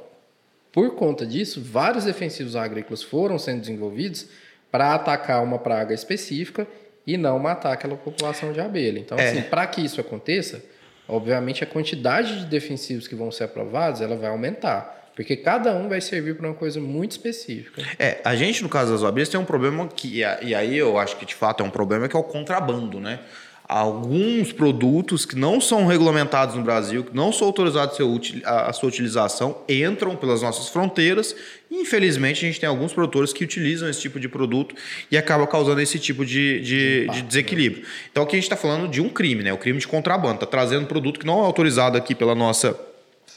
por 0.71 0.95
conta 0.95 1.25
disso, 1.25 1.61
vários 1.61 2.05
defensivos 2.05 2.55
agrícolas 2.55 3.01
foram 3.01 3.39
sendo 3.39 3.61
desenvolvidos 3.61 4.27
para 4.71 4.93
atacar 4.93 5.43
uma 5.43 5.57
praga 5.57 5.93
específica 5.93 6.67
e 7.07 7.17
não 7.17 7.39
matar 7.39 7.73
aquela 7.73 7.95
população 7.95 8.51
de 8.51 8.59
abelha. 8.59 8.99
Então, 8.99 9.17
é. 9.17 9.29
assim, 9.29 9.41
para 9.41 9.65
que 9.67 9.81
isso 9.81 10.01
aconteça, 10.01 10.61
obviamente 11.07 11.63
a 11.63 11.67
quantidade 11.67 12.39
de 12.39 12.45
defensivos 12.45 13.07
que 13.07 13.15
vão 13.15 13.31
ser 13.31 13.45
aprovados, 13.45 14.01
ela 14.01 14.15
vai 14.15 14.29
aumentar. 14.29 14.95
Porque 15.15 15.37
cada 15.37 15.73
um 15.73 15.87
vai 15.87 16.01
servir 16.01 16.35
para 16.35 16.47
uma 16.47 16.55
coisa 16.55 16.79
muito 16.81 17.11
específica. 17.11 17.81
É, 17.97 18.19
a 18.23 18.35
gente, 18.35 18.61
no 18.61 18.67
caso 18.67 18.91
das 18.91 19.01
abelhas, 19.01 19.29
tem 19.29 19.39
um 19.39 19.45
problema 19.45 19.87
que, 19.87 20.19
e 20.41 20.53
aí 20.53 20.77
eu 20.77 20.97
acho 20.97 21.15
que 21.15 21.25
de 21.25 21.33
fato 21.33 21.63
é 21.63 21.65
um 21.65 21.69
problema, 21.69 22.09
que 22.09 22.15
é 22.15 22.19
o 22.19 22.23
contrabando, 22.23 22.99
né? 22.99 23.19
Alguns 23.67 24.51
produtos 24.51 25.25
que 25.25 25.35
não 25.35 25.59
são 25.59 25.87
regulamentados 25.87 26.55
no 26.55 26.61
Brasil, 26.61 27.03
que 27.03 27.15
não 27.15 27.31
são 27.31 27.47
autorizados 27.47 27.97
a 28.45 28.71
sua 28.71 28.89
utilização, 28.89 29.57
entram 29.67 30.15
pelas 30.15 30.41
nossas 30.43 30.69
fronteiras. 30.69 31.35
E, 31.69 31.81
infelizmente, 31.81 32.45
a 32.45 32.47
gente 32.47 32.59
tem 32.59 32.69
alguns 32.69 32.93
produtores 32.93 33.33
que 33.33 33.43
utilizam 33.43 33.89
esse 33.89 34.01
tipo 34.01 34.19
de 34.19 34.29
produto 34.29 34.75
e 35.09 35.17
acaba 35.17 35.47
causando 35.47 35.81
esse 35.81 35.97
tipo 35.97 36.23
de, 36.23 36.59
de, 36.61 37.07
de 37.07 37.21
desequilíbrio. 37.23 37.83
Então, 38.11 38.23
aqui 38.23 38.35
a 38.35 38.37
gente 38.37 38.43
está 38.43 38.55
falando 38.55 38.87
de 38.87 39.01
um 39.01 39.09
crime, 39.09 39.41
né? 39.41 39.51
O 39.51 39.57
crime 39.57 39.79
de 39.79 39.87
contrabando. 39.87 40.35
Está 40.35 40.45
trazendo 40.45 40.85
produto 40.85 41.19
que 41.19 41.25
não 41.25 41.41
é 41.41 41.45
autorizado 41.45 41.97
aqui 41.97 42.13
pela 42.13 42.35
nossa. 42.35 42.79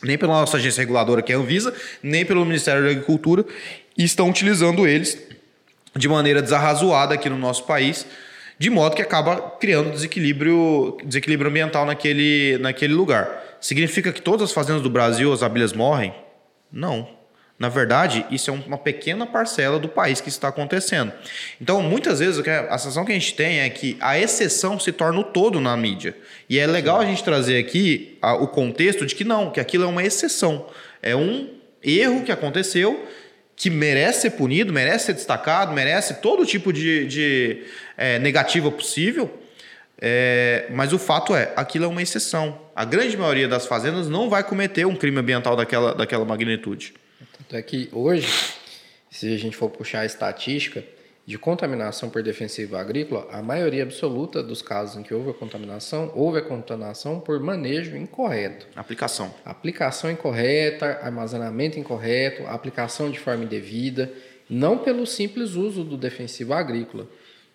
Nem 0.02 0.16
pela 0.16 0.34
nossa 0.34 0.58
agência 0.58 0.80
reguladora, 0.80 1.22
que 1.22 1.32
é 1.32 1.34
a 1.34 1.38
Anvisa, 1.38 1.74
nem 2.02 2.24
pelo 2.24 2.44
Ministério 2.44 2.84
da 2.84 2.90
Agricultura, 2.90 3.44
e 3.96 4.04
estão 4.04 4.28
utilizando 4.30 4.86
eles 4.86 5.18
de 5.96 6.06
maneira 6.06 6.40
desarrazoada 6.40 7.14
aqui 7.14 7.28
no 7.28 7.36
nosso 7.36 7.64
país 7.64 8.06
de 8.58 8.70
modo 8.70 8.96
que 8.96 9.02
acaba 9.02 9.56
criando 9.58 9.90
desequilíbrio, 9.90 10.98
desequilíbrio 11.04 11.50
ambiental 11.50 11.86
naquele, 11.86 12.58
naquele 12.58 12.92
lugar. 12.92 13.56
Significa 13.60 14.12
que 14.12 14.20
todas 14.20 14.50
as 14.50 14.52
fazendas 14.52 14.82
do 14.82 14.90
Brasil 14.90 15.32
as 15.32 15.42
abelhas 15.42 15.72
morrem? 15.72 16.14
Não. 16.72 17.16
Na 17.58 17.68
verdade, 17.68 18.24
isso 18.30 18.50
é 18.50 18.52
uma 18.52 18.78
pequena 18.78 19.26
parcela 19.26 19.80
do 19.80 19.88
país 19.88 20.20
que 20.20 20.28
está 20.28 20.46
acontecendo. 20.46 21.12
Então, 21.60 21.82
muitas 21.82 22.20
vezes, 22.20 22.40
a 22.46 22.78
sensação 22.78 23.04
que 23.04 23.10
a 23.10 23.14
gente 23.16 23.34
tem 23.34 23.58
é 23.60 23.68
que 23.68 23.96
a 24.00 24.16
exceção 24.16 24.78
se 24.78 24.92
torna 24.92 25.18
o 25.18 25.24
todo 25.24 25.60
na 25.60 25.76
mídia. 25.76 26.16
E 26.48 26.56
é 26.56 26.66
legal 26.68 27.00
a 27.00 27.04
gente 27.04 27.24
trazer 27.24 27.58
aqui 27.58 28.16
o 28.40 28.46
contexto 28.46 29.04
de 29.04 29.14
que 29.14 29.24
não, 29.24 29.50
que 29.50 29.58
aquilo 29.58 29.82
é 29.82 29.86
uma 29.88 30.04
exceção. 30.04 30.66
É 31.02 31.16
um 31.16 31.48
erro 31.82 32.22
que 32.22 32.30
aconteceu 32.30 33.04
que 33.58 33.68
merece 33.68 34.22
ser 34.22 34.30
punido, 34.30 34.72
merece 34.72 35.06
ser 35.06 35.14
destacado, 35.14 35.72
merece 35.72 36.14
todo 36.22 36.46
tipo 36.46 36.72
de, 36.72 37.06
de 37.08 37.64
é, 37.96 38.16
negativa 38.20 38.70
possível. 38.70 39.28
É, 40.00 40.68
mas 40.70 40.92
o 40.92 40.98
fato 40.98 41.34
é, 41.34 41.52
aquilo 41.56 41.84
é 41.84 41.88
uma 41.88 42.00
exceção. 42.00 42.60
A 42.74 42.84
grande 42.84 43.16
maioria 43.16 43.48
das 43.48 43.66
fazendas 43.66 44.08
não 44.08 44.30
vai 44.30 44.44
cometer 44.44 44.86
um 44.86 44.94
crime 44.94 45.18
ambiental 45.18 45.56
daquela, 45.56 45.92
daquela 45.92 46.24
magnitude. 46.24 46.94
Tanto 47.36 47.56
é 47.56 47.60
que 47.60 47.88
hoje, 47.90 48.28
se 49.10 49.34
a 49.34 49.36
gente 49.36 49.56
for 49.56 49.68
puxar 49.68 50.00
a 50.02 50.06
estatística, 50.06 50.84
de 51.28 51.36
contaminação 51.36 52.08
por 52.08 52.22
defensivo 52.22 52.74
agrícola, 52.74 53.28
a 53.30 53.42
maioria 53.42 53.82
absoluta 53.82 54.42
dos 54.42 54.62
casos 54.62 54.96
em 54.96 55.02
que 55.02 55.12
houve 55.12 55.28
a 55.28 55.34
contaminação, 55.34 56.10
houve 56.14 56.38
a 56.38 56.42
contaminação 56.42 57.20
por 57.20 57.38
manejo 57.38 57.98
incorreto. 57.98 58.66
Aplicação. 58.74 59.34
Aplicação 59.44 60.10
incorreta, 60.10 60.98
armazenamento 61.02 61.78
incorreto, 61.78 62.46
aplicação 62.46 63.10
de 63.10 63.20
forma 63.20 63.44
indevida, 63.44 64.10
não 64.48 64.78
pelo 64.78 65.06
simples 65.06 65.52
uso 65.54 65.84
do 65.84 65.98
defensivo 65.98 66.54
agrícola. 66.54 67.06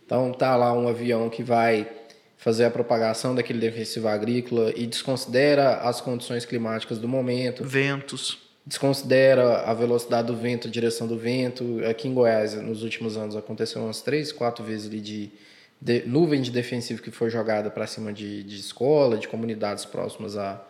Então 0.06 0.32
tá 0.32 0.56
lá 0.56 0.72
um 0.72 0.88
avião 0.88 1.28
que 1.28 1.42
vai 1.42 1.90
fazer 2.38 2.66
a 2.66 2.70
propagação 2.70 3.34
daquele 3.34 3.58
defensivo 3.58 4.08
agrícola 4.08 4.72
e 4.76 4.86
desconsidera 4.86 5.78
as 5.78 6.00
condições 6.00 6.46
climáticas 6.46 7.00
do 7.00 7.08
momento. 7.08 7.64
Ventos 7.64 8.43
desconsidera 8.66 9.62
a 9.62 9.74
velocidade 9.74 10.28
do 10.28 10.36
vento, 10.36 10.68
a 10.68 10.72
direção 10.72 11.06
do 11.08 11.18
vento. 11.18 11.82
Aqui 11.90 12.08
em 12.08 12.14
Goiás, 12.14 12.54
nos 12.56 12.84
últimos 12.84 13.18
anos, 13.18 13.36
aconteceu 13.36 13.82
umas 13.82 14.02
três, 14.02 14.32
quatro 14.32 14.64
vezes 14.64 14.90
de, 14.90 15.32
de 15.82 16.04
nuvem 16.06 16.42
de 16.42 16.50
defensivo 16.50 17.02
que 17.02 17.12
foi 17.12 17.30
jogada 17.30 17.70
para 17.70 17.86
cima 17.86 18.14
de, 18.14 18.44
de 18.44 18.56
escola, 18.56 19.18
de 19.18 19.28
comunidades 19.28 19.84
próximas 19.84 20.38
a, 20.38 20.62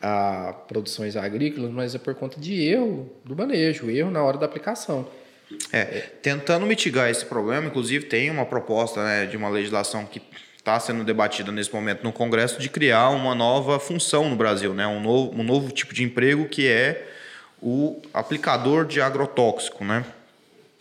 a 0.00 0.54
produções 0.66 1.16
agrícolas, 1.16 1.70
mas 1.70 1.94
é 1.94 1.98
por 1.98 2.14
conta 2.14 2.40
de 2.40 2.62
erro 2.62 3.10
do 3.24 3.36
manejo, 3.36 3.90
erro 3.90 4.10
na 4.10 4.22
hora 4.22 4.38
da 4.38 4.46
aplicação. 4.46 5.06
É, 5.70 5.84
tentando 6.22 6.64
mitigar 6.64 7.10
esse 7.10 7.26
problema, 7.26 7.66
inclusive 7.66 8.06
tem 8.06 8.30
uma 8.30 8.46
proposta 8.46 9.04
né, 9.04 9.26
de 9.26 9.36
uma 9.36 9.50
legislação 9.50 10.06
que 10.06 10.22
está 10.62 10.78
sendo 10.78 11.02
debatida 11.02 11.50
nesse 11.50 11.74
momento 11.74 12.04
no 12.04 12.12
Congresso 12.12 12.60
de 12.60 12.68
criar 12.68 13.08
uma 13.10 13.34
nova 13.34 13.80
função 13.80 14.30
no 14.30 14.36
Brasil, 14.36 14.72
né? 14.72 14.86
um, 14.86 15.00
novo, 15.00 15.40
um 15.40 15.42
novo 15.42 15.72
tipo 15.72 15.92
de 15.92 16.04
emprego 16.04 16.48
que 16.48 16.68
é 16.68 17.08
o 17.60 18.00
aplicador 18.14 18.86
de 18.86 19.00
agrotóxico. 19.00 19.84
Né? 19.84 20.04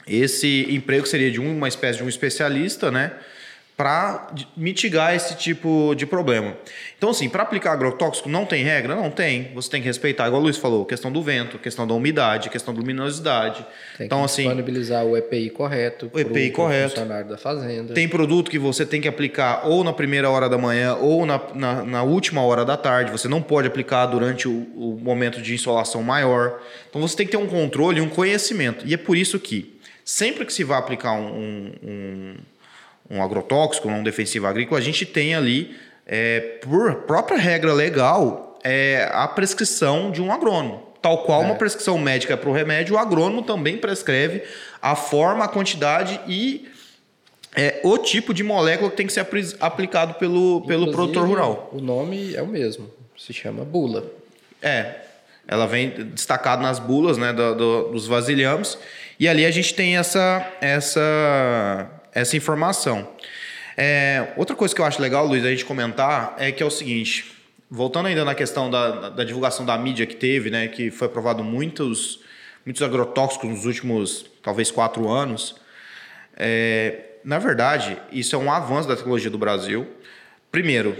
Esse 0.05 0.67
emprego 0.69 1.07
seria 1.07 1.31
de 1.31 1.39
uma 1.39 1.67
espécie 1.67 1.97
de 1.97 2.03
um 2.03 2.09
especialista, 2.09 2.91
né? 2.91 3.11
Para 3.81 4.27
mitigar 4.55 5.15
esse 5.15 5.35
tipo 5.35 5.95
de 5.95 6.05
problema. 6.05 6.55
Então, 6.99 7.09
assim, 7.09 7.27
para 7.27 7.41
aplicar 7.41 7.71
agrotóxico 7.71 8.29
não 8.29 8.45
tem 8.45 8.63
regra? 8.63 8.95
Não 8.95 9.09
tem. 9.09 9.51
Você 9.55 9.71
tem 9.71 9.81
que 9.81 9.87
respeitar, 9.87 10.27
igual 10.27 10.39
o 10.39 10.43
Luiz 10.43 10.57
falou, 10.57 10.85
questão 10.85 11.11
do 11.11 11.19
vento, 11.23 11.57
questão 11.57 11.87
da 11.87 11.95
umidade, 11.95 12.51
questão 12.51 12.75
da 12.75 12.79
luminosidade. 12.79 13.65
Tem 13.97 14.05
então, 14.05 14.19
que 14.19 14.25
assim, 14.25 14.43
disponibilizar 14.43 15.03
o 15.03 15.17
EPI 15.17 15.49
correto. 15.49 16.11
O 16.13 16.19
EPI 16.19 16.51
pro, 16.51 16.57
correto. 16.57 16.89
funcionário 16.91 17.27
da 17.27 17.39
fazenda. 17.39 17.95
Tem 17.95 18.07
produto 18.07 18.51
que 18.51 18.59
você 18.59 18.85
tem 18.85 19.01
que 19.01 19.07
aplicar 19.07 19.65
ou 19.65 19.83
na 19.83 19.93
primeira 19.93 20.29
hora 20.29 20.47
da 20.47 20.59
manhã 20.59 20.93
ou 20.97 21.25
na, 21.25 21.41
na, 21.55 21.83
na 21.83 22.03
última 22.03 22.43
hora 22.43 22.63
da 22.63 22.77
tarde. 22.77 23.11
Você 23.11 23.27
não 23.27 23.41
pode 23.41 23.67
aplicar 23.67 24.05
durante 24.05 24.47
o, 24.47 24.67
o 24.75 24.99
momento 25.01 25.41
de 25.41 25.55
insolação 25.55 26.03
maior. 26.03 26.61
Então, 26.87 27.01
você 27.01 27.17
tem 27.17 27.25
que 27.25 27.31
ter 27.31 27.37
um 27.37 27.47
controle 27.47 27.97
e 27.97 28.01
um 28.01 28.09
conhecimento. 28.09 28.85
E 28.85 28.93
é 28.93 28.97
por 28.97 29.17
isso 29.17 29.39
que 29.39 29.75
sempre 30.05 30.45
que 30.45 30.53
se 30.53 30.63
vai 30.63 30.77
aplicar 30.77 31.13
um, 31.13 31.71
um 31.81 32.35
um 33.11 33.21
agrotóxico, 33.21 33.89
um 33.89 34.01
defensivo 34.01 34.47
agrícola, 34.47 34.79
a 34.79 34.83
gente 34.83 35.05
tem 35.05 35.35
ali, 35.35 35.75
é, 36.07 36.39
por 36.61 36.95
própria 37.01 37.37
regra 37.37 37.73
legal, 37.73 38.59
é, 38.63 39.09
a 39.11 39.27
prescrição 39.27 40.09
de 40.09 40.21
um 40.21 40.31
agrônomo. 40.31 40.89
Tal 41.01 41.23
qual 41.23 41.41
é. 41.41 41.45
uma 41.45 41.55
prescrição 41.55 41.97
médica 41.97 42.37
para 42.37 42.49
o 42.49 42.53
remédio, 42.53 42.95
o 42.95 42.97
agrônomo 42.97 43.41
também 43.41 43.77
prescreve 43.77 44.43
a 44.81 44.95
forma, 44.95 45.43
a 45.43 45.47
quantidade 45.47 46.19
e 46.27 46.69
é, 47.55 47.81
o 47.83 47.97
tipo 47.97 48.33
de 48.33 48.43
molécula 48.43 48.89
que 48.89 48.95
tem 48.95 49.07
que 49.07 49.13
ser 49.13 49.27
aplicado 49.59 50.13
pelo, 50.13 50.61
pelo 50.61 50.91
produtor 50.91 51.27
rural. 51.27 51.69
O 51.73 51.81
nome 51.81 52.33
é 52.35 52.41
o 52.41 52.47
mesmo, 52.47 52.89
se 53.17 53.33
chama 53.33 53.65
bula. 53.65 54.05
É, 54.61 55.01
ela 55.47 55.65
vem 55.65 55.89
destacada 55.89 56.61
nas 56.61 56.79
bulas 56.79 57.17
né, 57.17 57.33
do, 57.33 57.55
do, 57.55 57.83
dos 57.89 58.07
vasilhames, 58.07 58.77
e 59.19 59.27
ali 59.27 59.45
a 59.45 59.51
gente 59.51 59.73
tem 59.73 59.97
essa, 59.97 60.47
essa, 60.61 61.89
essa 62.13 62.35
informação. 62.35 63.07
É, 63.77 64.33
outra 64.35 64.55
coisa 64.55 64.75
que 64.75 64.81
eu 64.81 64.85
acho 64.85 65.01
legal, 65.01 65.25
Luiz, 65.25 65.45
a 65.45 65.49
gente 65.49 65.65
comentar 65.65 66.35
é 66.37 66.51
que 66.51 66.61
é 66.61 66.65
o 66.65 66.69
seguinte, 66.69 67.31
voltando 67.69 68.07
ainda 68.07 68.25
na 68.25 68.35
questão 68.35 68.69
da, 68.69 69.09
da 69.09 69.23
divulgação 69.23 69.65
da 69.65 69.77
mídia 69.77 70.05
que 70.05 70.15
teve, 70.15 70.49
né, 70.49 70.67
que 70.67 70.91
foi 70.91 71.07
aprovado 71.07 71.43
muitos, 71.43 72.19
muitos 72.65 72.81
agrotóxicos 72.81 73.49
nos 73.49 73.65
últimos, 73.65 74.25
talvez, 74.43 74.69
quatro 74.69 75.09
anos, 75.09 75.55
é, 76.35 77.11
na 77.23 77.39
verdade, 77.39 77.97
isso 78.11 78.35
é 78.35 78.39
um 78.39 78.51
avanço 78.51 78.87
da 78.87 78.95
tecnologia 78.95 79.29
do 79.29 79.37
Brasil. 79.37 79.87
Primeiro, 80.51 80.97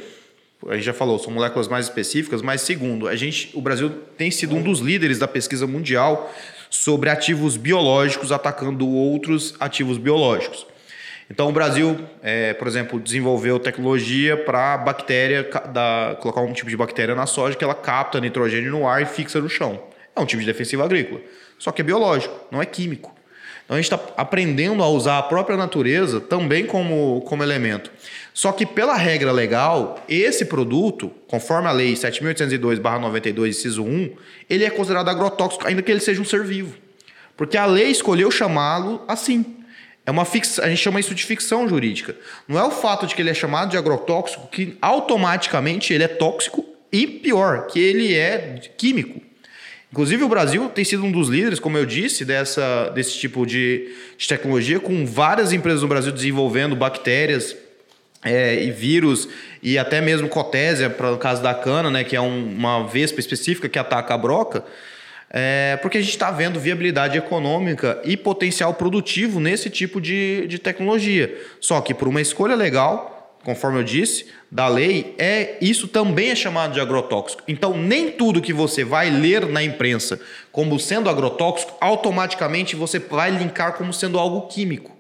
a 0.68 0.76
gente 0.76 0.86
já 0.86 0.94
falou, 0.94 1.18
são 1.18 1.34
moléculas 1.34 1.68
mais 1.68 1.88
específicas, 1.88 2.42
mas 2.42 2.62
segundo, 2.62 3.08
a 3.08 3.16
gente, 3.16 3.50
o 3.54 3.62
Brasil 3.62 3.90
tem 4.18 4.30
sido 4.30 4.56
um 4.56 4.62
dos 4.62 4.80
líderes 4.80 5.18
da 5.18 5.28
pesquisa 5.28 5.66
mundial 5.66 6.32
sobre 6.70 7.10
ativos 7.10 7.58
biológicos 7.58 8.32
atacando 8.32 8.88
outros 8.88 9.56
ativos 9.60 9.98
biológicos. 9.98 10.66
Então, 11.32 11.48
o 11.48 11.52
Brasil, 11.54 11.98
é, 12.22 12.54
por 12.54 12.68
exemplo, 12.68 13.00
desenvolveu 13.00 13.58
tecnologia 13.58 14.36
para 14.36 14.78
bactéria, 14.78 15.50
da, 15.72 16.18
colocar 16.20 16.42
um 16.42 16.52
tipo 16.52 16.70
de 16.70 16.76
bactéria 16.76 17.16
na 17.16 17.26
soja 17.26 17.56
que 17.56 17.64
ela 17.64 17.74
capta 17.74 18.20
nitrogênio 18.20 18.70
no 18.70 18.86
ar 18.86 19.02
e 19.02 19.06
fixa 19.06 19.40
no 19.40 19.48
chão. 19.48 19.82
É 20.14 20.20
um 20.20 20.26
tipo 20.26 20.42
de 20.42 20.46
defensivo 20.46 20.84
agrícola. 20.84 21.22
Só 21.58 21.72
que 21.72 21.80
é 21.82 21.86
biológico, 21.86 22.38
não 22.52 22.62
é 22.62 22.66
químico. 22.66 23.16
Então, 23.64 23.78
a 23.78 23.82
gente 23.82 23.94
está 23.94 24.14
aprendendo 24.18 24.84
a 24.84 24.90
usar 24.90 25.20
a 25.20 25.24
própria 25.24 25.56
natureza 25.56 26.20
também 26.20 26.66
como, 26.66 27.22
como 27.22 27.42
elemento. 27.42 27.90
Só 28.34 28.52
que, 28.52 28.66
pela 28.66 28.98
regra 28.98 29.32
legal, 29.32 30.04
esse 30.10 30.44
produto, 30.44 31.14
conforme 31.30 31.70
a 31.70 31.72
lei 31.72 31.94
7.802-92, 31.94 33.48
inciso 33.48 33.86
1, 33.86 34.12
ele 34.50 34.66
é 34.66 34.70
considerado 34.70 35.08
agrotóxico, 35.08 35.66
ainda 35.66 35.82
que 35.82 35.90
ele 35.90 36.02
seja 36.02 36.22
um 36.22 36.26
ser 36.26 36.44
vivo. 36.44 36.76
Porque 37.38 37.58
a 37.58 37.66
lei 37.66 37.90
escolheu 37.90 38.30
chamá-lo 38.30 39.02
assim. 39.08 39.61
É 40.12 40.14
uma 40.14 40.26
fix... 40.26 40.60
A 40.60 40.68
gente 40.68 40.80
chama 40.80 41.00
isso 41.00 41.16
de 41.16 41.24
ficção 41.24 41.70
jurídica. 41.70 42.14
Não 42.46 42.60
é 42.60 42.64
o 42.66 42.70
fato 42.70 43.08
de 43.08 43.16
que 43.16 43.22
ele 43.22 43.30
é 43.30 43.34
chamado 43.34 43.72
de 43.72 43.78
agrotóxico 43.78 44.46
que 44.48 44.78
automaticamente 44.82 45.94
ele 45.94 46.04
é 46.04 46.08
tóxico 46.10 46.66
e 46.92 47.08
pior, 47.08 47.68
que 47.68 47.80
ele 47.80 48.14
é 48.14 48.60
químico. 48.78 49.22
Inclusive 49.90 50.22
o 50.26 50.28
Brasil 50.28 50.68
tem 50.68 50.84
sido 50.84 51.06
um 51.06 51.12
dos 51.14 51.30
líderes, 51.30 51.62
como 51.62 51.78
eu 51.78 51.86
disse, 51.86 52.26
dessa, 52.26 52.90
desse 52.90 53.18
tipo 53.18 53.46
de, 53.46 53.90
de 54.18 54.28
tecnologia, 54.28 54.82
com 54.82 55.06
várias 55.06 55.54
empresas 55.54 55.82
no 55.82 55.88
Brasil 55.88 56.12
desenvolvendo 56.12 56.76
bactérias 56.76 57.56
é, 58.22 58.62
e 58.62 58.70
vírus 58.70 59.30
e 59.64 59.78
até 59.78 60.02
mesmo 60.02 60.28
cotésia, 60.28 60.90
para 60.90 61.14
o 61.14 61.18
caso 61.18 61.42
da 61.42 61.54
cana, 61.54 61.90
né, 61.90 62.04
que 62.04 62.18
é 62.18 62.22
um, 62.22 62.54
uma 62.54 62.86
vespa 62.86 63.22
específica 63.22 63.70
que 63.70 63.80
ataca 63.80 64.14
a 64.14 64.18
broca 64.18 64.66
é, 65.34 65.80
porque 65.82 65.98
a 65.98 66.02
gente 66.02 66.12
está 66.12 66.30
vendo 66.30 66.60
viabilidade 66.60 67.18
econômica 67.18 68.02
e 68.04 68.18
potencial 68.18 68.74
produtivo 68.74 69.40
nesse 69.40 69.70
tipo 69.70 70.02
de, 70.02 70.46
de 70.48 70.60
tecnologia. 70.60 71.34
Só 71.62 71.80
que 71.80 71.94
por 71.94 72.10
uma 72.10 72.20
escolha 72.20 72.54
legal, 72.54 73.38
conforme 73.44 73.80
eu 73.80 73.84
disse, 73.84 74.26
da 74.52 74.68
lei, 74.68 75.16
é 75.18 75.58
isso 75.62 75.88
também 75.88 76.32
é 76.32 76.36
chamado 76.36 76.74
de 76.74 76.82
agrotóxico. 76.82 77.42
Então, 77.48 77.78
nem 77.78 78.12
tudo 78.12 78.42
que 78.42 78.52
você 78.52 78.84
vai 78.84 79.10
ler 79.10 79.48
na 79.48 79.64
imprensa 79.64 80.20
como 80.52 80.78
sendo 80.78 81.10
agrotóxico, 81.10 81.74
automaticamente 81.80 82.76
você 82.76 83.00
vai 83.00 83.32
linkar 83.32 83.74
como 83.78 83.94
sendo 83.94 84.20
algo 84.20 84.48
químico. 84.48 84.92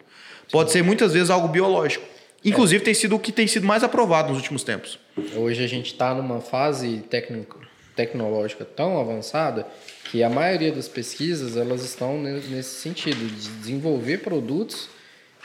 Pode 0.50 0.72
ser 0.72 0.82
muitas 0.82 1.14
vezes 1.14 1.30
algo 1.30 1.50
biológico. 1.50 2.06
Inclusive, 2.44 2.82
é. 2.82 2.86
tem 2.86 2.94
sido 2.94 3.16
o 3.18 3.20
que 3.20 3.34
tem 3.34 3.48
sido 3.48 3.68
mais 3.68 3.84
aprovado 3.84 4.30
nos 4.30 4.38
últimos 4.38 4.64
tempos. 4.64 4.98
Hoje 5.36 5.64
a 5.64 5.68
gente 5.68 5.88
está 5.88 6.14
numa 6.16 6.40
fase 6.40 7.04
técnico, 7.10 7.60
tecnológica 7.96 8.64
tão 8.66 9.00
avançada 9.00 9.68
que 10.12 10.22
a 10.24 10.30
maioria 10.30 10.74
das 10.74 10.90
pesquisas 10.90 11.56
elas 11.56 11.86
estão 11.86 12.22
nesse 12.22 12.82
sentido 12.82 13.26
de 13.26 13.50
desenvolver 13.60 14.18
produtos 14.18 14.90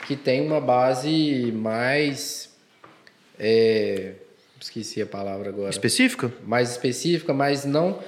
que 0.05 0.13
têm 0.13 0.41
uma 0.41 0.59
base 0.59 1.53
mais 1.53 2.53
é, 3.39 4.15
esqueci 4.59 5.01
a 5.01 5.05
palavra 5.05 5.49
agora. 5.49 5.69
Específica? 5.69 6.29
Mais 6.45 6.69
específica 6.71 7.33
mas 7.33 7.63
não 7.63 7.99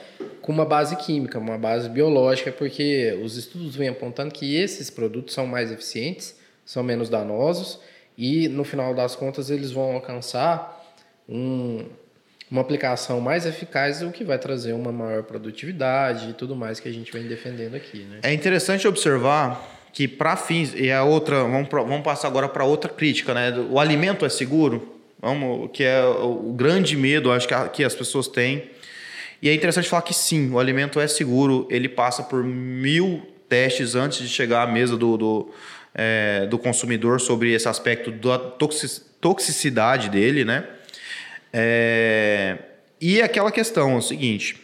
com 0.42 0.52
uma 0.52 0.66
base 0.66 0.98
química 0.98 1.40
uma 1.40 1.58
base 1.58 1.88
biológica 1.88 2.52
porque 2.52 3.18
os 3.24 3.38
estudos 3.38 3.78
vêm 3.78 3.88
apontando 3.88 4.34
que 4.34 4.58
esses 4.58 4.90
produtos 4.90 5.34
são 5.34 5.48
mais 5.48 5.72
eficientes 5.72 6.36
são 6.66 6.84
menos 6.84 7.08
danosos 7.08 7.80
e 8.18 8.50
no 8.50 8.66
final 8.66 8.94
das 8.94 9.16
contas 9.16 9.50
eles 9.50 9.72
vão 9.72 9.94
alcançar 9.94 10.94
um, 11.28 11.86
uma 12.50 12.62
aplicação 12.62 13.22
mais 13.22 13.46
eficaz, 13.46 14.02
o 14.02 14.12
que 14.12 14.24
vai 14.24 14.40
trazer 14.40 14.74
uma 14.74 14.92
maior 14.92 15.24
produtividade 15.24 16.32
e 16.32 16.34
tudo 16.34 16.56
mais 16.56 16.80
que 16.80 16.90
a 16.90 16.92
gente 16.92 17.12
vem 17.12 17.24
defendendo 17.24 17.76
aqui. 17.76 18.00
Né? 18.00 18.20
É 18.24 18.34
interessante 18.34 18.88
observar 18.88 19.78
que 19.94 20.08
para 20.08 20.36
fins 20.36 20.74
e 20.76 20.92
a 20.92 21.04
outra 21.04 21.44
vamos, 21.44 21.68
vamos 21.70 22.02
passar 22.02 22.28
agora 22.28 22.50
para 22.50 22.64
outra 22.64 22.90
crítica, 22.92 23.34
né? 23.34 23.54
O 23.70 23.80
alimento 23.80 24.26
é 24.26 24.30
seguro, 24.30 24.96
vamos, 25.20 25.70
que 25.74 25.84
é 25.84 26.04
o 26.04 26.54
grande 26.54 26.96
medo, 26.96 27.32
acho 27.32 27.48
que, 27.48 27.56
que 27.70 27.84
as 27.84 27.94
pessoas 27.94 28.28
têm. 28.28 28.70
E 29.42 29.50
é 29.50 29.54
interessante 29.54 29.88
falar 29.88 30.02
que 30.02 30.14
sim, 30.14 30.52
o 30.52 30.60
alimento 30.60 31.00
é 31.00 31.08
seguro, 31.08 31.68
ele 31.70 31.88
passa 31.88 32.24
por 32.24 32.44
mil 32.44 33.22
testes 33.48 33.96
antes 33.96 34.20
de 34.20 34.28
chegar 34.28 34.64
à 34.64 34.68
mesa 34.68 34.98
do, 34.98 35.18
do, 35.18 35.50
é, 35.96 36.46
do 36.48 36.58
consumidor 36.58 37.22
sobre 37.22 37.54
esse 37.54 37.68
aspecto 37.68 38.12
da 38.12 38.38
toxicidade 38.38 40.10
dele, 40.10 40.44
né? 40.44 40.66
É, 41.52 42.58
e 43.02 43.22
aquela 43.22 43.52
questão 43.52 43.92
é 43.92 43.96
o 43.96 44.02
seguinte: 44.02 44.58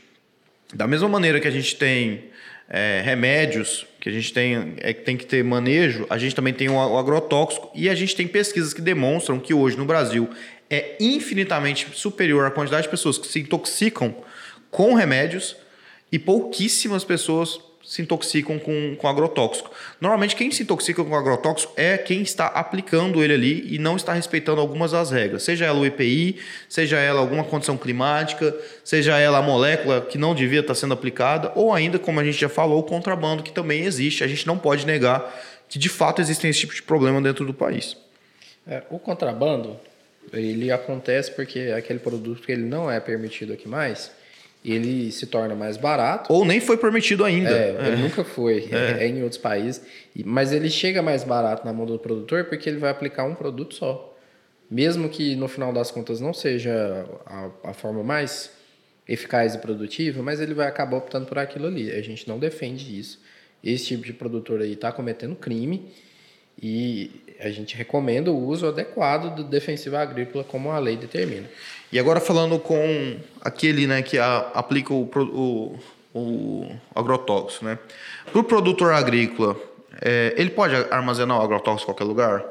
da 0.73 0.87
mesma 0.87 1.07
maneira 1.07 1.39
que 1.39 1.47
a 1.47 1.51
gente 1.51 1.75
tem 1.75 2.25
é, 2.69 3.01
remédios, 3.03 3.85
que 3.99 4.09
a 4.09 4.11
gente 4.11 4.33
tem, 4.33 4.73
é, 4.77 4.93
tem 4.93 5.17
que 5.17 5.25
ter 5.25 5.43
manejo, 5.43 6.05
a 6.09 6.17
gente 6.17 6.35
também 6.35 6.53
tem 6.53 6.69
o, 6.69 6.73
o 6.73 6.97
agrotóxico 6.97 7.71
e 7.73 7.89
a 7.89 7.95
gente 7.95 8.15
tem 8.15 8.27
pesquisas 8.27 8.73
que 8.73 8.81
demonstram 8.81 9.39
que 9.39 9.53
hoje 9.53 9.77
no 9.77 9.85
Brasil 9.85 10.29
é 10.69 10.95
infinitamente 10.99 11.87
superior 11.93 12.45
a 12.45 12.51
quantidade 12.51 12.83
de 12.83 12.89
pessoas 12.89 13.17
que 13.17 13.27
se 13.27 13.39
intoxicam 13.39 14.15
com 14.71 14.93
remédios 14.93 15.55
e 16.11 16.19
pouquíssimas 16.19 17.03
pessoas 17.03 17.59
se 17.85 18.01
intoxicam 18.01 18.57
com, 18.57 18.95
com 18.95 19.07
agrotóxico. 19.07 19.69
Normalmente, 20.01 20.35
quem 20.35 20.49
se 20.49 20.63
intoxica 20.63 21.03
com 21.03 21.15
agrotóxico 21.15 21.71
é 21.77 21.97
quem 21.97 22.23
está 22.23 22.47
aplicando 22.47 23.23
ele 23.23 23.33
ali 23.33 23.75
e 23.75 23.77
não 23.77 23.95
está 23.95 24.11
respeitando 24.11 24.59
algumas 24.59 24.91
das 24.91 25.11
regras, 25.11 25.43
seja 25.43 25.65
ela 25.65 25.79
o 25.79 25.85
EPI, 25.85 26.37
seja 26.67 26.97
ela 26.97 27.19
alguma 27.19 27.43
condição 27.43 27.77
climática, 27.77 28.55
seja 28.83 29.17
ela 29.19 29.37
a 29.37 29.41
molécula 29.41 30.01
que 30.01 30.17
não 30.17 30.33
devia 30.33 30.61
estar 30.61 30.73
sendo 30.73 30.95
aplicada, 30.95 31.51
ou 31.55 31.71
ainda, 31.71 31.99
como 31.99 32.19
a 32.19 32.23
gente 32.23 32.39
já 32.39 32.49
falou, 32.49 32.79
o 32.79 32.83
contrabando, 32.83 33.43
que 33.43 33.51
também 33.51 33.83
existe. 33.83 34.23
A 34.23 34.27
gente 34.27 34.47
não 34.47 34.57
pode 34.57 34.85
negar 34.85 35.33
que 35.69 35.77
de 35.77 35.89
fato 35.89 36.21
existem 36.21 36.49
esse 36.49 36.61
tipo 36.61 36.73
de 36.73 36.81
problema 36.81 37.21
dentro 37.21 37.45
do 37.45 37.53
país. 37.53 37.95
É, 38.67 38.81
o 38.89 38.97
contrabando, 38.97 39.79
ele 40.33 40.71
acontece 40.71 41.31
porque 41.31 41.71
aquele 41.75 41.99
produto 41.99 42.41
que 42.41 42.51
ele 42.51 42.63
não 42.63 42.89
é 42.89 42.99
permitido 42.99 43.53
aqui 43.53 43.67
mais 43.67 44.11
ele 44.65 45.11
se 45.11 45.27
torna 45.27 45.53
mais 45.53 45.77
barato. 45.77 46.33
Ou 46.33 46.43
nem 46.43 46.59
foi 46.59 46.75
permitido 46.75 47.23
ainda. 47.23 47.51
É, 47.51 47.75
é. 47.79 47.87
Ele 47.87 48.01
nunca 48.01 48.23
foi, 48.23 48.67
é. 48.71 49.03
é. 49.03 49.07
em 49.07 49.21
outros 49.21 49.39
países. 49.39 49.81
Mas 50.25 50.51
ele 50.51 50.69
chega 50.69 51.01
mais 51.01 51.23
barato 51.23 51.65
na 51.65 51.71
mão 51.71 51.85
do 51.85 51.99
produtor 51.99 52.45
porque 52.45 52.67
ele 52.67 52.79
vai 52.79 52.89
aplicar 52.89 53.25
um 53.25 53.35
produto 53.35 53.75
só. 53.75 54.17
Mesmo 54.69 55.07
que 55.07 55.35
no 55.35 55.47
final 55.47 55.71
das 55.71 55.91
contas 55.91 56.19
não 56.19 56.33
seja 56.33 57.05
a, 57.25 57.49
a 57.65 57.73
forma 57.73 58.03
mais 58.03 58.51
eficaz 59.07 59.53
e 59.53 59.59
produtiva, 59.59 60.23
mas 60.23 60.41
ele 60.41 60.55
vai 60.55 60.67
acabar 60.67 60.97
optando 60.97 61.27
por 61.27 61.37
aquilo 61.37 61.67
ali. 61.67 61.91
A 61.91 62.01
gente 62.01 62.27
não 62.27 62.39
defende 62.39 62.99
isso. 62.99 63.21
Esse 63.63 63.85
tipo 63.85 64.03
de 64.03 64.13
produtor 64.13 64.61
aí 64.61 64.73
está 64.73 64.91
cometendo 64.91 65.35
crime 65.35 65.91
e 66.61 67.11
a 67.39 67.49
gente 67.49 67.75
recomenda 67.75 68.31
o 68.31 68.47
uso 68.47 68.67
adequado 68.67 69.35
do 69.35 69.43
defensivo 69.43 69.97
agrícola 69.97 70.43
como 70.43 70.71
a 70.71 70.79
lei 70.79 70.97
determina. 70.97 71.47
E 71.91 71.99
agora 71.99 72.19
falando 72.19 72.59
com 72.59 73.17
aquele 73.41 73.87
né, 73.87 74.01
que 74.01 74.17
a, 74.17 74.37
aplica 74.53 74.93
o, 74.93 75.09
o, 75.15 75.79
o 76.13 76.71
agrotóxico, 76.93 77.65
né? 77.65 77.77
Para 78.31 78.39
o 78.39 78.43
produtor 78.43 78.93
agrícola, 78.93 79.55
é, 80.01 80.33
ele 80.35 80.49
pode 80.49 80.75
armazenar 80.91 81.39
o 81.39 81.41
agrotóxico 81.41 81.91
em 81.91 81.93
qualquer 81.93 82.03
lugar? 82.03 82.43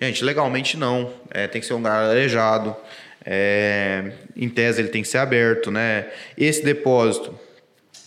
Gente, 0.00 0.24
legalmente 0.24 0.76
não. 0.76 1.12
É, 1.30 1.46
tem 1.46 1.60
que 1.60 1.66
ser 1.66 1.74
um 1.74 1.78
lugar 1.78 2.04
arejado. 2.04 2.76
É, 3.24 4.12
em 4.36 4.48
tese 4.48 4.80
ele 4.80 4.88
tem 4.88 5.02
que 5.02 5.08
ser 5.08 5.18
aberto, 5.18 5.70
né? 5.70 6.08
Esse 6.36 6.64
depósito 6.64 7.34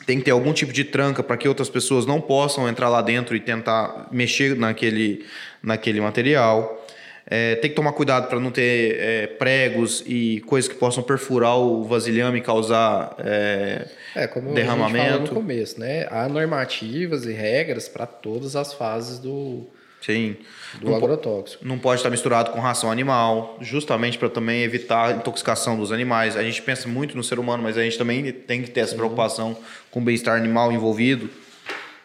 tem 0.06 0.20
que 0.20 0.26
ter 0.26 0.32
algum 0.32 0.54
tipo 0.54 0.72
de 0.72 0.84
tranca 0.84 1.24
para 1.24 1.36
que 1.36 1.48
outras 1.48 1.70
pessoas 1.70 2.06
não 2.06 2.22
possam 2.22 2.70
entrar 2.70 2.90
lá 2.90 3.02
dentro 3.02 3.36
e 3.36 3.40
tentar 3.40 4.08
mexer 4.12 4.56
naquele, 4.56 5.26
naquele 5.64 6.00
material. 6.00 6.85
É, 7.28 7.56
tem 7.56 7.72
que 7.72 7.76
tomar 7.76 7.92
cuidado 7.94 8.28
para 8.28 8.40
não 8.40 8.52
ter 8.52 8.98
é, 9.00 9.28
pregos 9.28 10.04
e 10.06 10.42
coisas 10.42 10.72
que 10.72 10.78
possam 10.78 11.02
perfurar 11.02 11.58
o 11.58 11.84
vasilhame 11.84 12.38
e 12.38 12.42
causar 12.42 13.16
é, 13.18 13.88
é 14.16 14.28
como 14.28 14.54
derramamento. 14.54 15.34
No 15.34 15.42
começo, 15.42 15.80
né? 15.80 16.08
Há 16.12 16.30
normativas 16.30 17.26
e 17.26 17.32
regras 17.32 17.88
para 17.90 18.06
todas 18.06 18.56
as 18.56 18.74
fases 18.74 19.18
do, 19.18 19.68
Sim. 20.06 20.38
Do 20.80 20.92
não 20.92 20.98
agrotóxico. 20.98 21.66
Não 21.66 21.80
pode 21.80 22.00
estar 22.00 22.12
misturado 22.12 22.52
com 22.52 22.60
ração 22.60 22.92
animal, 22.92 23.58
justamente 23.60 24.20
para 24.20 24.30
também 24.30 24.62
evitar 24.62 25.08
a 25.08 25.12
intoxicação 25.14 25.76
dos 25.76 25.92
animais. 25.92 26.38
A 26.38 26.44
gente 26.44 26.62
pensa 26.62 26.88
muito 26.88 27.18
no 27.18 27.24
ser 27.24 27.40
humano, 27.40 27.64
mas 27.64 27.76
a 27.76 27.82
gente 27.82 27.98
também 27.98 28.32
tem 28.32 28.62
que 28.62 28.70
ter 28.70 28.82
essa 28.82 28.96
preocupação 28.96 29.58
com 29.90 30.00
o 30.00 30.04
bem-estar 30.04 30.38
animal 30.38 30.72
envolvido. 30.72 31.28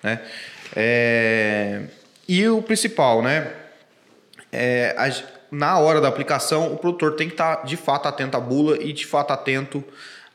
Né? 0.02 0.18
É... 0.74 1.83
E 2.26 2.48
o 2.48 2.62
principal, 2.62 3.20
né? 3.20 3.52
É, 4.53 4.95
na 5.51 5.79
hora 5.79 6.01
da 6.01 6.09
aplicação, 6.09 6.73
o 6.73 6.77
produtor 6.77 7.17
tem 7.17 7.29
que 7.29 7.35
estar 7.35 7.65
de 7.65 7.77
fato 7.77 8.07
atento 8.07 8.37
à 8.37 8.41
bula 8.41 8.79
e 8.81 8.93
de 8.93 9.07
fato 9.07 9.33
atento 9.33 9.83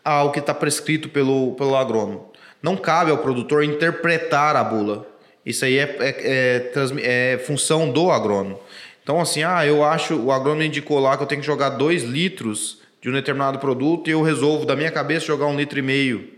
ao 0.03 0.31
que 0.31 0.39
está 0.39 0.53
prescrito 0.53 1.09
pelo, 1.09 1.53
pelo 1.53 1.75
agrônomo. 1.75 2.31
Não 2.61 2.75
cabe 2.75 3.11
ao 3.11 3.17
produtor 3.17 3.63
interpretar 3.63 4.55
a 4.55 4.63
bula. 4.63 5.07
Isso 5.45 5.65
aí 5.65 5.77
é, 5.77 5.95
é, 5.99 6.71
é, 6.73 7.33
é 7.33 7.37
função 7.37 7.89
do 7.91 8.11
agrônomo. 8.11 8.59
Então, 9.03 9.21
assim, 9.21 9.43
ah, 9.43 9.65
eu 9.65 9.83
acho, 9.83 10.15
o 10.15 10.31
agrônomo 10.31 10.63
indicou 10.63 10.99
lá 10.99 11.15
que 11.15 11.23
eu 11.23 11.27
tenho 11.27 11.41
que 11.41 11.47
jogar 11.47 11.69
2 11.69 12.03
litros 12.03 12.79
de 13.01 13.09
um 13.09 13.13
determinado 13.13 13.59
produto 13.59 14.07
e 14.09 14.11
eu 14.11 14.21
resolvo 14.23 14.65
da 14.65 14.75
minha 14.75 14.89
cabeça 14.89 15.27
jogar 15.27 15.45
um 15.45 15.55
litro 15.55 15.77
e 15.77 15.81
meio 15.81 16.34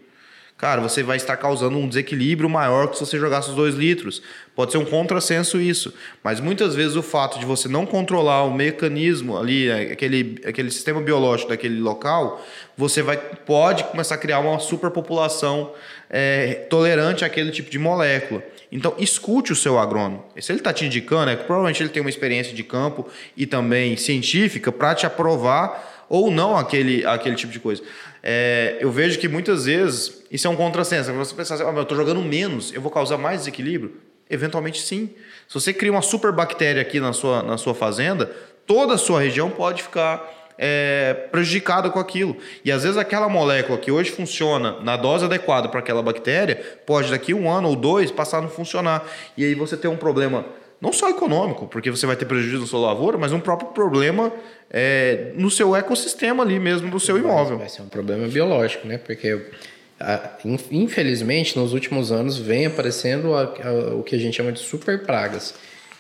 cara, 0.58 0.82
você 0.82 1.04
vai 1.04 1.18
estar 1.18 1.38
causando 1.38 1.78
um 1.78 1.88
desequilíbrio 1.88 2.50
maior 2.50 2.88
que 2.88 2.98
se 2.98 3.06
você 3.06 3.20
jogasse 3.20 3.50
os 3.50 3.56
dois 3.56 3.76
litros. 3.76 4.22
Pode 4.56 4.72
ser 4.72 4.80
um 4.80 4.86
contrassenso 4.86 5.62
isso, 5.62 5.94
mas 6.24 6.40
muitas 6.40 6.74
vezes 6.74 6.96
o 6.96 7.04
fato 7.04 7.38
de 7.38 7.46
você 7.46 7.68
não 7.68 7.86
controlar 7.86 8.44
o 8.44 8.52
mecanismo 8.52 9.38
ali, 9.38 9.72
aquele, 9.72 10.42
aquele 10.44 10.72
sistema 10.72 11.00
biológico 11.00 11.50
daquele 11.50 11.80
local, 11.80 12.44
você 12.76 13.04
vai, 13.04 13.18
pode 13.18 13.84
começar 13.84 14.16
a 14.16 14.18
criar 14.18 14.40
uma 14.40 14.58
superpopulação 14.58 15.74
é, 16.10 16.66
tolerante 16.70 17.24
àquele 17.24 17.52
tipo 17.52 17.70
de 17.70 17.78
molécula. 17.78 18.44
Então, 18.72 18.96
escute 18.98 19.54
o 19.54 19.56
seu 19.56 19.80
agrônomo. 19.80 20.26
Se 20.40 20.52
ele 20.52 20.60
está 20.60 20.74
te 20.74 20.86
indicando, 20.86 21.32
é 21.32 21.36
que 21.36 21.44
provavelmente 21.44 21.82
ele 21.82 21.90
tem 21.90 22.02
uma 22.02 22.10
experiência 22.10 22.54
de 22.54 22.64
campo 22.64 23.08
e 23.36 23.46
também 23.46 23.96
científica 23.96 24.72
para 24.72 24.96
te 24.96 25.06
aprovar 25.06 26.06
ou 26.10 26.32
não 26.32 26.56
aquele, 26.56 27.06
aquele 27.06 27.36
tipo 27.36 27.52
de 27.52 27.60
coisa. 27.60 27.84
É, 28.30 28.76
eu 28.82 28.92
vejo 28.92 29.18
que 29.20 29.30
muitas 29.30 29.64
vezes 29.64 30.22
isso 30.30 30.46
é 30.48 30.50
um 30.50 30.56
contrassenso. 30.58 31.14
Você 31.14 31.34
pensar 31.34 31.56
assim, 31.56 31.64
oh, 31.64 31.72
eu 31.72 31.84
estou 31.84 31.96
jogando 31.96 32.22
menos, 32.22 32.74
eu 32.74 32.82
vou 32.82 32.92
causar 32.92 33.18
mais 33.18 33.40
desequilíbrio? 33.40 33.94
Eventualmente 34.30 34.82
sim. 34.82 35.12
Se 35.48 35.54
você 35.54 35.74
cria 35.74 35.90
uma 35.90 36.02
super 36.02 36.34
bactéria 36.34 36.82
aqui 36.82 37.00
na 37.00 37.14
sua, 37.14 37.42
na 37.42 37.58
sua 37.58 37.74
fazenda, 37.74 38.30
toda 38.66 38.96
a 38.96 38.98
sua 38.98 39.22
região 39.22 39.50
pode 39.50 39.82
ficar 39.82 40.54
é, 40.58 41.14
prejudicada 41.32 41.90
com 41.90 42.00
aquilo. 42.00 42.36
E 42.66 42.72
às 42.72 42.84
vezes 42.84 42.98
aquela 42.98 43.30
molécula 43.30 43.78
que 43.78 43.92
hoje 43.92 44.12
funciona 44.12 44.78
na 44.82 44.98
dose 44.98 45.24
adequada 45.24 45.70
para 45.70 45.80
aquela 45.80 46.04
bactéria, 46.04 46.82
pode 46.86 47.10
daqui 47.10 47.34
um 47.34 47.50
ano 47.50 47.70
ou 47.70 47.78
dois 47.78 48.12
passar 48.12 48.40
a 48.40 48.42
não 48.42 48.50
funcionar. 48.50 49.08
E 49.38 49.46
aí 49.46 49.56
você 49.56 49.78
tem 49.78 49.90
um 49.90 49.96
problema 49.96 50.46
não 50.80 50.94
só 50.94 51.10
econômico, 51.10 51.68
porque 51.68 51.90
você 51.90 52.06
vai 52.06 52.16
ter 52.16 52.26
prejuízo 52.26 52.62
na 52.62 52.68
sua 52.68 52.80
lavoura, 52.80 53.18
mas 53.18 53.32
um 53.34 53.40
próprio 53.40 53.70
problema 53.70 54.32
é, 54.70 55.32
no 55.36 55.50
seu 55.50 55.76
ecossistema 55.76 56.44
ali 56.44 56.60
mesmo 56.60 56.90
do 56.90 57.00
seu 57.00 57.18
imóvel. 57.18 57.58
Vai 57.58 57.70
ser 57.70 57.82
um 57.82 57.90
problema 57.90 58.28
biológico, 58.28 58.88
né? 58.88 58.98
Porque 58.98 59.42
infelizmente 60.70 61.58
nos 61.58 61.74
últimos 61.74 62.12
anos 62.12 62.38
vem 62.38 62.68
aparecendo 62.68 63.34
a, 63.34 63.42
a, 63.42 63.96
o 63.96 64.04
que 64.04 64.16
a 64.16 64.20
gente 64.20 64.38
chama 64.38 64.52
de 64.52 64.60
super 64.60 65.04
pragas, 65.04 65.56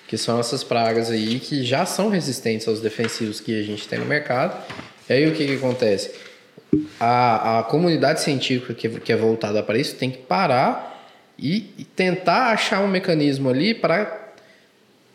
que 0.07 0.17
são 0.17 0.39
essas 0.39 0.63
pragas 0.63 1.09
aí 1.09 1.39
que 1.39 1.63
já 1.63 1.85
são 1.85 2.09
resistentes 2.09 2.67
aos 2.67 2.79
defensivos 2.79 3.39
que 3.39 3.59
a 3.59 3.63
gente 3.63 3.87
tem 3.87 3.97
no 3.97 4.05
mercado. 4.05 4.63
E 5.09 5.13
aí 5.13 5.27
o 5.27 5.33
que, 5.33 5.45
que 5.47 5.55
acontece? 5.55 6.11
A, 6.99 7.59
a 7.59 7.63
comunidade 7.63 8.21
científica 8.21 8.73
que, 8.75 8.87
que 8.87 9.11
é 9.11 9.15
voltada 9.15 9.63
para 9.63 9.79
isso 9.79 9.95
tem 9.95 10.11
que 10.11 10.19
parar 10.19 10.95
e, 11.39 11.71
e 11.77 11.83
tentar 11.83 12.51
achar 12.51 12.81
um 12.81 12.87
mecanismo 12.87 13.49
ali 13.49 13.73
para 13.73 14.26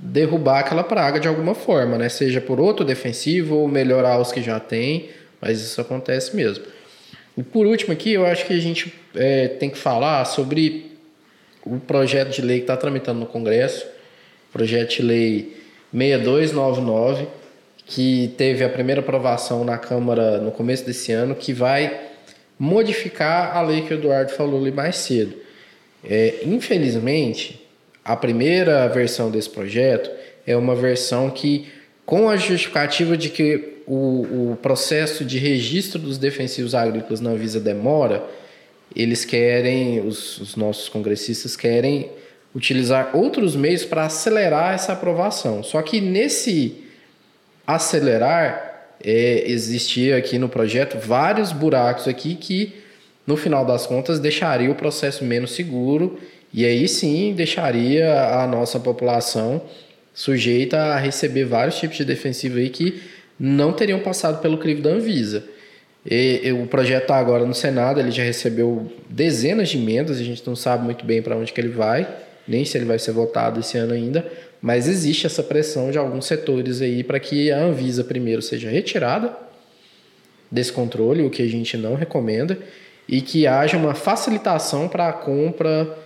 derrubar 0.05 0.59
aquela 0.59 0.83
praga 0.83 1.21
de 1.21 1.29
alguma 1.29 1.55
forma, 1.55 1.97
né? 1.97 2.09
Seja 2.09 2.41
por 2.41 2.59
outro 2.59 2.85
defensivo 2.85 3.55
ou 3.57 3.69
melhorar 3.69 4.21
os 4.21 4.33
que 4.33 4.43
já 4.43 4.59
tem, 4.59 5.11
mas 5.41 5.61
isso 5.61 5.81
acontece 5.81 6.35
mesmo. 6.35 6.65
E 7.39 7.43
por 7.43 7.67
último 7.67 7.93
aqui, 7.93 8.13
eu 8.13 8.27
acho 8.27 8.45
que 8.45 8.53
a 8.53 8.61
gente 8.61 8.93
é, 9.15 9.47
tem 9.47 9.71
que 9.71 9.79
falar 9.79 10.25
sobre 10.25 10.91
o 11.65 11.79
projeto 11.79 12.31
de 12.31 12.43
lei 12.43 12.59
que 12.59 12.65
está 12.65 12.77
tramitando 12.77 13.21
no 13.21 13.27
Congresso, 13.27 13.87
projeto 14.53 14.97
de 14.97 15.03
lei 15.03 15.57
6299, 15.93 17.29
que 17.87 18.35
teve 18.37 18.65
a 18.65 18.69
primeira 18.69 19.01
aprovação 19.01 19.65
na 19.65 19.79
Câmara 19.79 20.39
no 20.39 20.51
começo 20.51 20.85
desse 20.85 21.13
ano, 21.13 21.37
que 21.37 21.53
vai 21.53 22.01
modificar 22.59 23.57
a 23.57 23.63
lei 23.63 23.83
que 23.83 23.95
o 23.95 23.97
Eduardo 23.97 24.33
falou 24.33 24.61
ali 24.61 24.73
mais 24.73 24.97
cedo. 24.97 25.37
É, 26.05 26.41
infelizmente, 26.45 27.62
a 28.05 28.17
primeira 28.17 28.89
versão 28.89 29.31
desse 29.31 29.49
projeto 29.49 30.11
é 30.47 30.57
uma 30.57 30.75
versão 30.75 31.31
que, 31.31 31.69
com 32.05 32.29
a 32.29 32.37
justificativa 32.37 33.17
de 33.17 33.29
que 33.29 33.83
o, 33.87 34.53
o 34.53 34.59
processo 34.61 35.25
de 35.25 35.39
registro 35.39 35.99
dos 36.01 36.19
defensivos 36.19 36.75
agrícolas 36.75 37.21
na 37.21 37.31
Anvisa 37.31 37.61
demora, 37.61 38.25
eles 38.95 39.25
querem, 39.25 40.01
os, 40.07 40.39
os 40.39 40.57
nossos 40.57 40.89
congressistas 40.89 41.57
querem 41.57 42.11
utilizar 42.55 43.17
outros 43.17 43.57
meios 43.57 43.85
para 43.85 44.05
acelerar 44.05 44.75
essa 44.75 44.93
aprovação. 44.93 45.63
Só 45.63 45.81
que 45.81 46.01
nesse 46.01 46.85
acelerar, 47.67 48.71
é, 49.03 49.45
existia 49.47 50.17
aqui 50.17 50.39
no 50.39 50.49
projeto 50.49 50.99
vários 50.99 51.53
buracos 51.53 52.07
aqui 52.07 52.35
que, 52.35 52.75
no 53.27 53.37
final 53.37 53.65
das 53.65 53.87
contas, 53.87 54.21
deixaria 54.21 54.71
o 54.71 54.75
processo 54.75 55.25
menos 55.25 55.53
seguro 55.53 56.19
e 56.53 56.65
aí 56.65 56.87
sim 56.87 57.33
deixaria 57.35 58.41
a 58.41 58.47
nossa 58.47 58.79
população 58.79 59.63
sujeita 60.15 60.77
a 60.77 60.99
receber 60.99 61.45
vários 61.45 61.79
tipos 61.79 61.97
de 61.97 62.05
defensivo 62.05 62.59
aí 62.59 62.69
que 62.69 63.03
não 63.39 63.73
teriam 63.73 64.01
passado 64.01 64.41
pelo 64.41 64.59
crivo 64.59 64.83
da 64.83 64.91
Anvisa. 64.91 65.45
E, 66.05 66.41
e, 66.45 66.53
o 66.53 66.67
projeto 66.67 67.03
está 67.03 67.17
agora 67.17 67.47
no 67.47 67.55
Senado, 67.55 68.01
ele 68.01 68.11
já 68.11 68.23
recebeu 68.23 68.91
dezenas 69.09 69.69
de 69.69 69.79
emendas, 69.79 70.19
a 70.19 70.25
gente 70.25 70.43
não 70.47 70.57
sabe 70.57 70.85
muito 70.85 71.05
bem 71.05 71.23
para 71.23 71.37
onde 71.37 71.53
que 71.53 71.61
ele 71.61 71.69
vai, 71.69 72.09
nem 72.47 72.65
se 72.65 72.77
ele 72.77 72.85
vai 72.85 72.99
ser 72.99 73.13
votado 73.13 73.61
esse 73.61 73.79
ano 73.79 73.95
ainda, 73.95 74.27
mas 74.61 74.89
existe 74.89 75.27
essa 75.27 75.43
pressão 75.43 75.91
de 75.91 75.99
alguns 75.99 76.27
setores 76.27 76.83
aí 76.83 77.05
para 77.05 77.21
que 77.21 77.51
a 77.53 77.59
Anvisa 77.59 78.03
primeiro 78.03 78.43
seja 78.43 78.69
retirada 78.69 79.37
desse 80.51 80.73
controle, 80.73 81.23
o 81.23 81.31
que 81.31 81.43
a 81.43 81.49
gente 81.49 81.77
não 81.77 81.95
recomenda, 81.95 82.59
e 83.09 83.21
que 83.21 83.47
haja 83.47 83.77
uma 83.77 83.95
facilitação 83.95 84.89
para 84.89 85.09
a 85.09 85.13
compra 85.13 85.97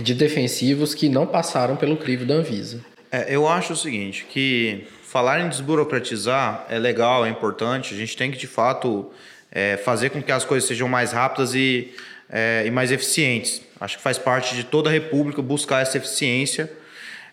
de 0.00 0.14
defensivos 0.14 0.94
que 0.94 1.08
não 1.08 1.26
passaram 1.26 1.76
pelo 1.76 1.96
crivo 1.96 2.24
da 2.24 2.34
Anvisa. 2.34 2.80
É, 3.10 3.34
eu 3.34 3.48
acho 3.48 3.74
o 3.74 3.76
seguinte, 3.76 4.26
que 4.28 4.86
falar 5.02 5.40
em 5.40 5.48
desburocratizar 5.48 6.66
é 6.68 6.78
legal, 6.78 7.24
é 7.24 7.28
importante. 7.28 7.94
A 7.94 7.96
gente 7.96 8.16
tem 8.16 8.30
que, 8.30 8.36
de 8.36 8.48
fato, 8.48 9.10
é, 9.52 9.76
fazer 9.76 10.10
com 10.10 10.20
que 10.20 10.32
as 10.32 10.44
coisas 10.44 10.66
sejam 10.66 10.88
mais 10.88 11.12
rápidas 11.12 11.54
e, 11.54 11.94
é, 12.28 12.64
e 12.66 12.70
mais 12.70 12.90
eficientes. 12.90 13.62
Acho 13.80 13.96
que 13.96 14.02
faz 14.02 14.18
parte 14.18 14.56
de 14.56 14.64
toda 14.64 14.90
a 14.90 14.92
República 14.92 15.40
buscar 15.40 15.82
essa 15.82 15.98
eficiência. 15.98 16.70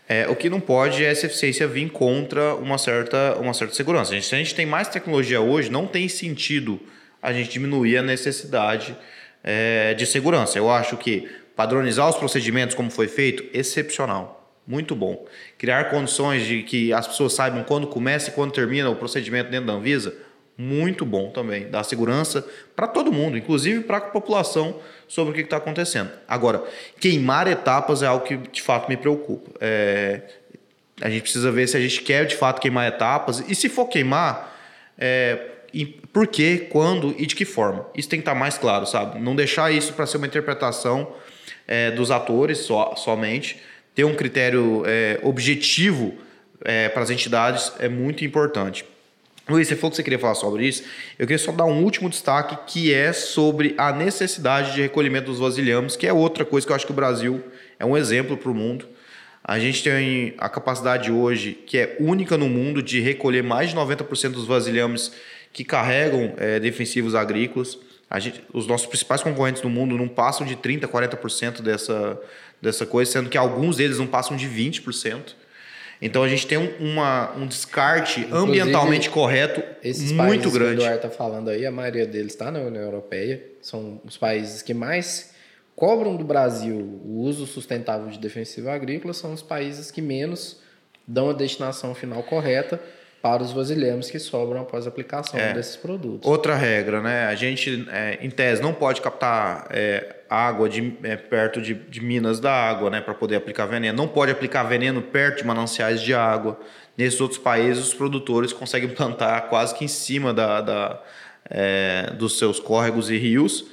É, 0.07 0.27
o 0.27 0.35
que 0.35 0.49
não 0.49 0.59
pode 0.59 1.03
é 1.03 1.09
essa 1.09 1.25
eficiência 1.25 1.67
vir 1.67 1.89
contra 1.89 2.53
uma 2.55 2.77
certa, 2.77 3.37
uma 3.39 3.53
certa 3.53 3.73
segurança. 3.73 4.11
A 4.11 4.15
gente, 4.15 4.27
se 4.27 4.35
a 4.35 4.37
gente 4.37 4.53
tem 4.53 4.65
mais 4.65 4.87
tecnologia 4.87 5.41
hoje, 5.41 5.71
não 5.71 5.87
tem 5.87 6.07
sentido 6.07 6.79
a 7.21 7.31
gente 7.33 7.49
diminuir 7.49 7.97
a 7.97 8.01
necessidade 8.03 8.95
é, 9.43 9.93
de 9.93 10.05
segurança. 10.05 10.57
Eu 10.57 10.69
acho 10.69 10.97
que 10.97 11.27
Padronizar 11.61 12.09
os 12.09 12.15
procedimentos 12.15 12.73
como 12.73 12.89
foi 12.89 13.07
feito, 13.07 13.45
excepcional. 13.53 14.51
Muito 14.65 14.95
bom. 14.95 15.27
Criar 15.59 15.91
condições 15.91 16.43
de 16.43 16.63
que 16.63 16.91
as 16.91 17.05
pessoas 17.05 17.33
saibam 17.33 17.63
quando 17.63 17.85
começa 17.85 18.31
e 18.31 18.33
quando 18.33 18.51
termina 18.51 18.89
o 18.89 18.95
procedimento 18.95 19.51
dentro 19.51 19.67
da 19.67 19.73
Anvisa, 19.73 20.11
muito 20.57 21.05
bom 21.05 21.29
também. 21.29 21.69
Dá 21.69 21.83
segurança 21.83 22.43
para 22.75 22.87
todo 22.87 23.11
mundo, 23.11 23.37
inclusive 23.37 23.81
para 23.81 23.97
a 23.97 24.01
população, 24.01 24.79
sobre 25.07 25.33
o 25.33 25.35
que 25.35 25.41
está 25.41 25.57
acontecendo. 25.57 26.09
Agora, 26.27 26.63
queimar 26.99 27.45
etapas 27.45 28.01
é 28.01 28.07
algo 28.07 28.25
que 28.25 28.37
de 28.37 28.61
fato 28.63 28.89
me 28.89 28.97
preocupa. 28.97 29.51
É, 29.61 30.21
a 30.99 31.11
gente 31.11 31.21
precisa 31.21 31.51
ver 31.51 31.67
se 31.67 31.77
a 31.77 31.79
gente 31.79 32.01
quer 32.01 32.25
de 32.25 32.37
fato 32.37 32.59
queimar 32.59 32.87
etapas 32.87 33.43
e 33.47 33.53
se 33.53 33.69
for 33.69 33.85
queimar, 33.85 34.51
é, 34.97 35.37
por 36.11 36.25
que, 36.25 36.57
quando 36.71 37.13
e 37.19 37.27
de 37.27 37.35
que 37.35 37.45
forma. 37.45 37.85
Isso 37.95 38.09
tem 38.09 38.17
que 38.17 38.23
estar 38.23 38.33
tá 38.33 38.39
mais 38.39 38.57
claro, 38.57 38.87
sabe? 38.87 39.19
Não 39.19 39.35
deixar 39.35 39.71
isso 39.71 39.93
para 39.93 40.07
ser 40.07 40.17
uma 40.17 40.25
interpretação 40.25 41.21
é, 41.71 41.89
dos 41.89 42.11
atores 42.11 42.57
so, 42.57 42.75
somente. 42.97 43.61
Ter 43.95 44.03
um 44.03 44.13
critério 44.13 44.83
é, 44.85 45.19
objetivo 45.23 46.13
é, 46.65 46.89
para 46.89 47.01
as 47.01 47.09
entidades 47.09 47.71
é 47.79 47.87
muito 47.87 48.25
importante. 48.25 48.83
Luiz, 49.49 49.69
você 49.69 49.75
falou 49.75 49.89
que 49.89 49.95
você 49.95 50.03
queria 50.03 50.19
falar 50.19 50.35
sobre 50.35 50.67
isso. 50.67 50.83
Eu 51.17 51.25
queria 51.25 51.37
só 51.37 51.51
dar 51.53 51.63
um 51.65 51.81
último 51.81 52.09
destaque 52.09 52.57
que 52.67 52.93
é 52.93 53.13
sobre 53.13 53.73
a 53.77 53.93
necessidade 53.93 54.73
de 54.73 54.81
recolhimento 54.81 55.27
dos 55.27 55.39
vasilhames, 55.39 55.95
que 55.95 56.05
é 56.05 56.11
outra 56.11 56.43
coisa 56.43 56.67
que 56.67 56.71
eu 56.71 56.75
acho 56.75 56.85
que 56.85 56.91
o 56.91 56.95
Brasil 56.95 57.41
é 57.79 57.85
um 57.85 57.95
exemplo 57.95 58.35
para 58.35 58.51
o 58.51 58.53
mundo. 58.53 58.85
A 59.43 59.57
gente 59.57 59.81
tem 59.81 60.33
a 60.37 60.49
capacidade 60.49 61.09
hoje, 61.09 61.53
que 61.53 61.77
é 61.77 61.95
única 61.99 62.37
no 62.37 62.49
mundo, 62.49 62.83
de 62.83 62.99
recolher 62.99 63.43
mais 63.43 63.69
de 63.69 63.75
90% 63.75 64.31
dos 64.31 64.45
vasilhames 64.45 65.11
que 65.51 65.63
carregam 65.63 66.33
é, 66.37 66.59
defensivos 66.59 67.15
agrícolas. 67.15 67.77
Gente, 68.19 68.43
os 68.53 68.67
nossos 68.67 68.87
principais 68.87 69.23
concorrentes 69.23 69.61
no 69.61 69.69
mundo 69.69 69.97
não 69.97 70.07
passam 70.07 70.45
de 70.45 70.55
30%, 70.55 70.81
40% 70.87 71.61
dessa, 71.61 72.19
dessa 72.61 72.85
coisa, 72.85 73.11
sendo 73.11 73.29
que 73.29 73.37
alguns 73.37 73.77
deles 73.77 73.99
não 73.99 74.07
passam 74.07 74.35
de 74.35 74.47
20%. 74.47 75.35
Então 76.01 76.23
a 76.23 76.27
gente 76.27 76.47
tem 76.47 76.57
um, 76.57 76.71
uma, 76.79 77.31
um 77.37 77.45
descarte 77.45 78.21
Inclusive, 78.21 78.43
ambientalmente 78.43 79.09
correto 79.09 79.63
esses 79.83 80.11
muito 80.11 80.49
grande. 80.49 80.77
Que 80.77 80.81
o 80.81 80.85
Eduardo 80.85 81.05
está 81.05 81.09
falando 81.09 81.49
aí, 81.49 81.65
a 81.65 81.71
maioria 81.71 82.07
deles 82.07 82.33
está 82.33 82.51
na 82.51 82.59
União 82.59 82.81
Europeia, 82.81 83.41
são 83.61 84.01
os 84.03 84.17
países 84.17 84.63
que 84.63 84.73
mais 84.73 85.31
cobram 85.75 86.15
do 86.15 86.23
Brasil 86.23 86.75
o 86.75 87.21
uso 87.21 87.45
sustentável 87.45 88.07
de 88.07 88.17
defensivo 88.17 88.69
agrícola, 88.69 89.13
são 89.13 89.31
os 89.31 89.43
países 89.43 89.91
que 89.91 90.01
menos 90.01 90.59
dão 91.07 91.29
a 91.29 91.33
destinação 91.33 91.93
final 91.93 92.23
correta 92.23 92.81
para 93.21 93.43
os 93.43 93.51
vasilhames 93.51 94.09
que 94.09 94.17
sobram 94.17 94.61
após 94.61 94.85
a 94.85 94.89
aplicação 94.89 95.39
é. 95.39 95.53
desses 95.53 95.75
produtos. 95.75 96.27
Outra 96.27 96.55
regra, 96.55 97.01
né? 97.01 97.25
A 97.25 97.35
gente, 97.35 97.87
é, 97.91 98.17
em 98.19 98.29
tese, 98.31 98.61
não 98.61 98.73
pode 98.73 98.99
captar 98.99 99.67
é, 99.69 100.15
água 100.27 100.67
de, 100.67 100.97
é, 101.03 101.15
perto 101.15 101.61
de, 101.61 101.75
de, 101.75 102.01
minas 102.01 102.39
da 102.39 102.51
água, 102.51 102.89
né? 102.89 102.99
Para 102.99 103.13
poder 103.13 103.35
aplicar 103.35 103.67
veneno. 103.67 103.95
Não 103.95 104.07
pode 104.07 104.31
aplicar 104.31 104.63
veneno 104.63 105.01
perto 105.03 105.39
de 105.39 105.45
mananciais 105.45 106.01
de 106.01 106.15
água. 106.15 106.59
Nesses 106.97 107.21
outros 107.21 107.39
países, 107.39 107.87
os 107.87 107.93
produtores 107.93 108.51
conseguem 108.51 108.89
plantar 108.95 109.41
quase 109.49 109.75
que 109.75 109.85
em 109.85 109.89
cima 109.89 110.33
da, 110.33 110.61
da 110.61 111.01
é, 111.47 112.13
dos 112.17 112.39
seus 112.39 112.59
córregos 112.59 113.11
e 113.11 113.17
rios. 113.17 113.65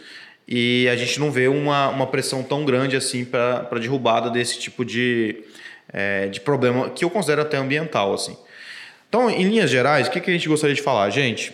E 0.47 0.89
a 0.91 0.97
gente 0.97 1.19
não 1.19 1.31
vê 1.31 1.49
uma, 1.49 1.89
uma 1.89 2.07
pressão 2.07 2.43
tão 2.43 2.65
grande 2.67 2.97
assim 2.97 3.25
para 3.25 3.79
derrubada 3.81 4.31
desse 4.31 4.59
tipo 4.59 4.85
de, 4.85 5.43
é, 5.91 6.27
de 6.29 6.41
problema, 6.41 6.91
que 6.91 7.05
eu 7.05 7.11
considero 7.11 7.43
até 7.43 7.57
ambiental. 7.57 8.13
assim. 8.13 8.37
Então, 9.09 9.31
em 9.31 9.43
linhas 9.45 9.71
gerais, 9.71 10.07
o 10.07 10.11
que, 10.11 10.21
que 10.21 10.31
a 10.31 10.33
gente 10.33 10.49
gostaria 10.49 10.75
de 10.75 10.83
falar? 10.83 11.09
Gente, 11.11 11.53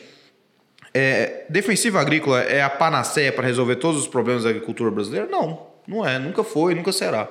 é, 0.93 1.45
defensiva 1.49 2.01
agrícola 2.01 2.41
é 2.43 2.63
a 2.63 2.71
panaceia 2.71 3.33
para 3.33 3.47
resolver 3.47 3.77
todos 3.77 4.01
os 4.01 4.09
problemas 4.09 4.45
da 4.45 4.51
agricultura 4.51 4.91
brasileira? 4.91 5.27
Não, 5.27 5.67
não 5.87 6.07
é, 6.07 6.19
nunca 6.19 6.43
foi, 6.43 6.75
nunca 6.75 6.93
será. 6.93 7.29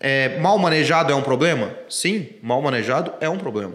É, 0.00 0.38
mal 0.38 0.58
manejado 0.58 1.12
é 1.12 1.14
um 1.14 1.22
problema? 1.22 1.74
Sim, 1.88 2.28
mal 2.42 2.60
manejado 2.60 3.12
é 3.20 3.28
um 3.28 3.38
problema. 3.38 3.74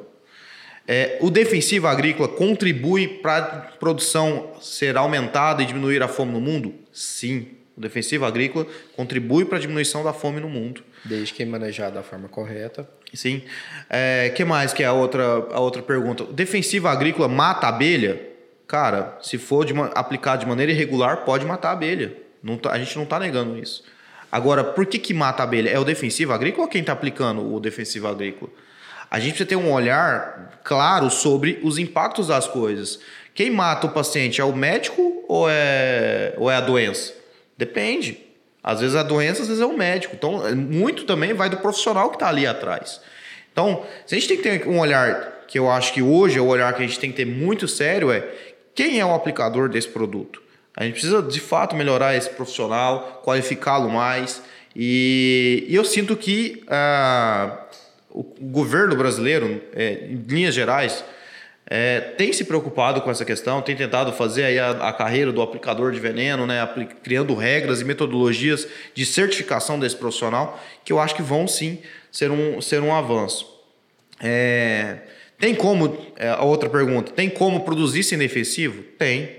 É, 0.88 1.18
o 1.22 1.30
defensivo 1.30 1.88
agrícola 1.88 2.28
contribui 2.28 3.08
para 3.08 3.38
a 3.38 3.48
produção 3.78 4.54
ser 4.60 4.98
aumentada 4.98 5.62
e 5.62 5.66
diminuir 5.66 6.02
a 6.02 6.08
fome 6.08 6.32
no 6.32 6.42
mundo? 6.42 6.74
Sim, 6.92 7.48
o 7.80 7.82
defensivo 7.82 8.26
agrícola 8.26 8.68
contribui 8.94 9.46
para 9.46 9.58
a 9.58 9.62
diminuição 9.62 10.04
da 10.04 10.12
fome 10.12 10.42
no 10.42 10.50
mundo. 10.50 10.84
Desde 11.06 11.34
que 11.34 11.46
manejado 11.46 11.96
da 11.96 12.04
forma 12.04 12.28
correta. 12.28 12.88
Sim. 13.14 13.42
É, 13.90 14.34
que 14.36 14.44
mais 14.44 14.74
que 14.74 14.84
é 14.84 14.86
a 14.86 14.92
outra, 14.92 15.24
a 15.24 15.62
outra 15.62 15.82
pergunta? 15.82 16.26
Defensiva 16.26 16.92
agrícola 16.92 17.30
mata 17.30 17.68
a 17.68 17.70
abelha? 17.70 18.22
Cara, 18.68 19.18
se 19.22 19.38
for 19.38 19.66
de 19.66 19.72
uma, 19.72 19.86
aplicado 19.88 20.42
de 20.42 20.46
maneira 20.46 20.74
irregular, 20.74 21.24
pode 21.24 21.46
matar 21.46 21.70
a 21.70 21.72
abelha. 21.72 22.14
Não 22.44 22.58
tá, 22.58 22.72
a 22.72 22.78
gente 22.78 22.94
não 22.98 23.04
está 23.04 23.18
negando 23.18 23.58
isso. 23.58 23.82
Agora, 24.30 24.62
por 24.62 24.86
que, 24.86 25.00
que 25.00 25.14
mata 25.14 25.42
a 25.42 25.46
abelha? 25.46 25.70
É 25.70 25.80
o 25.80 25.86
defensivo 25.86 26.34
agrícola 26.34 26.66
ou 26.66 26.70
quem 26.70 26.82
está 26.82 26.92
aplicando 26.92 27.56
o 27.56 27.62
defensivo 27.62 28.10
agrícola? 28.10 28.52
A 29.10 29.20
gente 29.20 29.30
precisa 29.32 29.48
ter 29.48 29.56
um 29.56 29.72
olhar 29.72 30.60
claro 30.66 31.10
sobre 31.10 31.60
os 31.64 31.80
impactos 31.80 32.28
das 32.28 32.46
coisas. 32.46 33.00
Quem 33.34 33.50
mata 33.50 33.88
o 33.88 33.92
paciente 33.92 34.42
é 34.42 34.44
o 34.44 34.54
médico 34.54 35.24
ou 35.30 35.50
é, 35.50 36.34
ou 36.38 36.52
é 36.52 36.58
a 36.58 36.62
doença? 36.62 37.19
Depende. 37.60 38.18
Às 38.64 38.80
vezes 38.80 38.96
a 38.96 39.04
doença, 39.04 39.42
às 39.42 39.50
vezes 39.50 39.62
é 39.62 39.66
o 39.66 39.78
médico. 39.78 40.16
Então, 40.16 40.56
muito 40.56 41.04
também 41.04 41.34
vai 41.34 41.50
do 41.50 41.58
profissional 41.58 42.10
que 42.10 42.16
está 42.16 42.30
ali 42.30 42.48
atrás. 42.48 43.02
Então, 43.52 43.86
se 44.06 44.16
a 44.16 44.18
gente 44.18 44.30
tem 44.30 44.38
que 44.38 44.44
ter 44.44 44.70
um 44.70 44.80
olhar 44.80 45.44
que 45.46 45.60
eu 45.60 45.70
acho 45.70 45.92
que 45.92 46.02
hoje 46.02 46.38
é 46.38 46.42
o 46.42 46.46
olhar 46.46 46.74
que 46.74 46.82
a 46.82 46.88
gente 46.88 46.98
tem 46.98 47.12
que 47.12 47.18
ter 47.18 47.26
muito 47.26 47.68
sério 47.68 48.12
é 48.12 48.26
quem 48.74 49.02
é 49.02 49.06
o 49.06 49.14
aplicador 49.14 49.68
desse 49.68 49.90
produto. 49.90 50.42
A 50.74 50.86
gente 50.86 50.94
precisa 50.94 51.22
de 51.22 51.40
fato 51.42 51.76
melhorar 51.76 52.16
esse 52.16 52.30
profissional, 52.30 53.22
qualificá-lo 53.26 53.90
mais. 53.90 54.42
E, 54.74 55.66
e, 55.68 55.76
eu 55.76 55.84
sinto 55.84 56.16
que 56.16 56.64
ah, 56.70 57.66
o 58.10 58.24
governo 58.24 58.96
brasileiro, 58.96 59.62
é, 59.76 60.06
em 60.10 60.24
linhas 60.26 60.56
gerais, 60.56 61.04
é, 61.70 62.00
tem 62.00 62.34
se 62.34 62.44
preocupado 62.46 63.00
com 63.02 63.12
essa 63.12 63.24
questão, 63.24 63.62
tem 63.62 63.76
tentado 63.76 64.12
fazer 64.12 64.44
aí 64.44 64.58
a, 64.58 64.72
a 64.72 64.92
carreira 64.92 65.32
do 65.32 65.40
aplicador 65.40 65.92
de 65.92 66.00
veneno, 66.00 66.48
né, 66.48 66.68
criando 67.04 67.36
regras 67.36 67.80
e 67.80 67.86
metodologias 67.86 68.68
de 68.96 69.06
certificação 69.06 69.80
desse 69.80 69.96
profissional, 69.96 70.60
que 70.84 70.92
eu 70.92 71.00
acho 71.00 71.14
que 71.14 71.22
vão 71.22 71.48
sim 71.48 71.80
ser 72.12 72.32
um, 72.32 72.60
ser 72.60 72.82
um 72.82 72.94
avanço. 72.94 73.48
É, 74.20 74.98
tem 75.38 75.54
como, 75.54 75.96
é, 76.16 76.30
a 76.30 76.44
outra 76.44 76.68
pergunta, 76.70 77.12
tem 77.12 77.30
como 77.30 77.62
produzir 77.62 78.02
sem 78.04 78.18
defensivo? 78.18 78.82
Tem, 78.98 79.38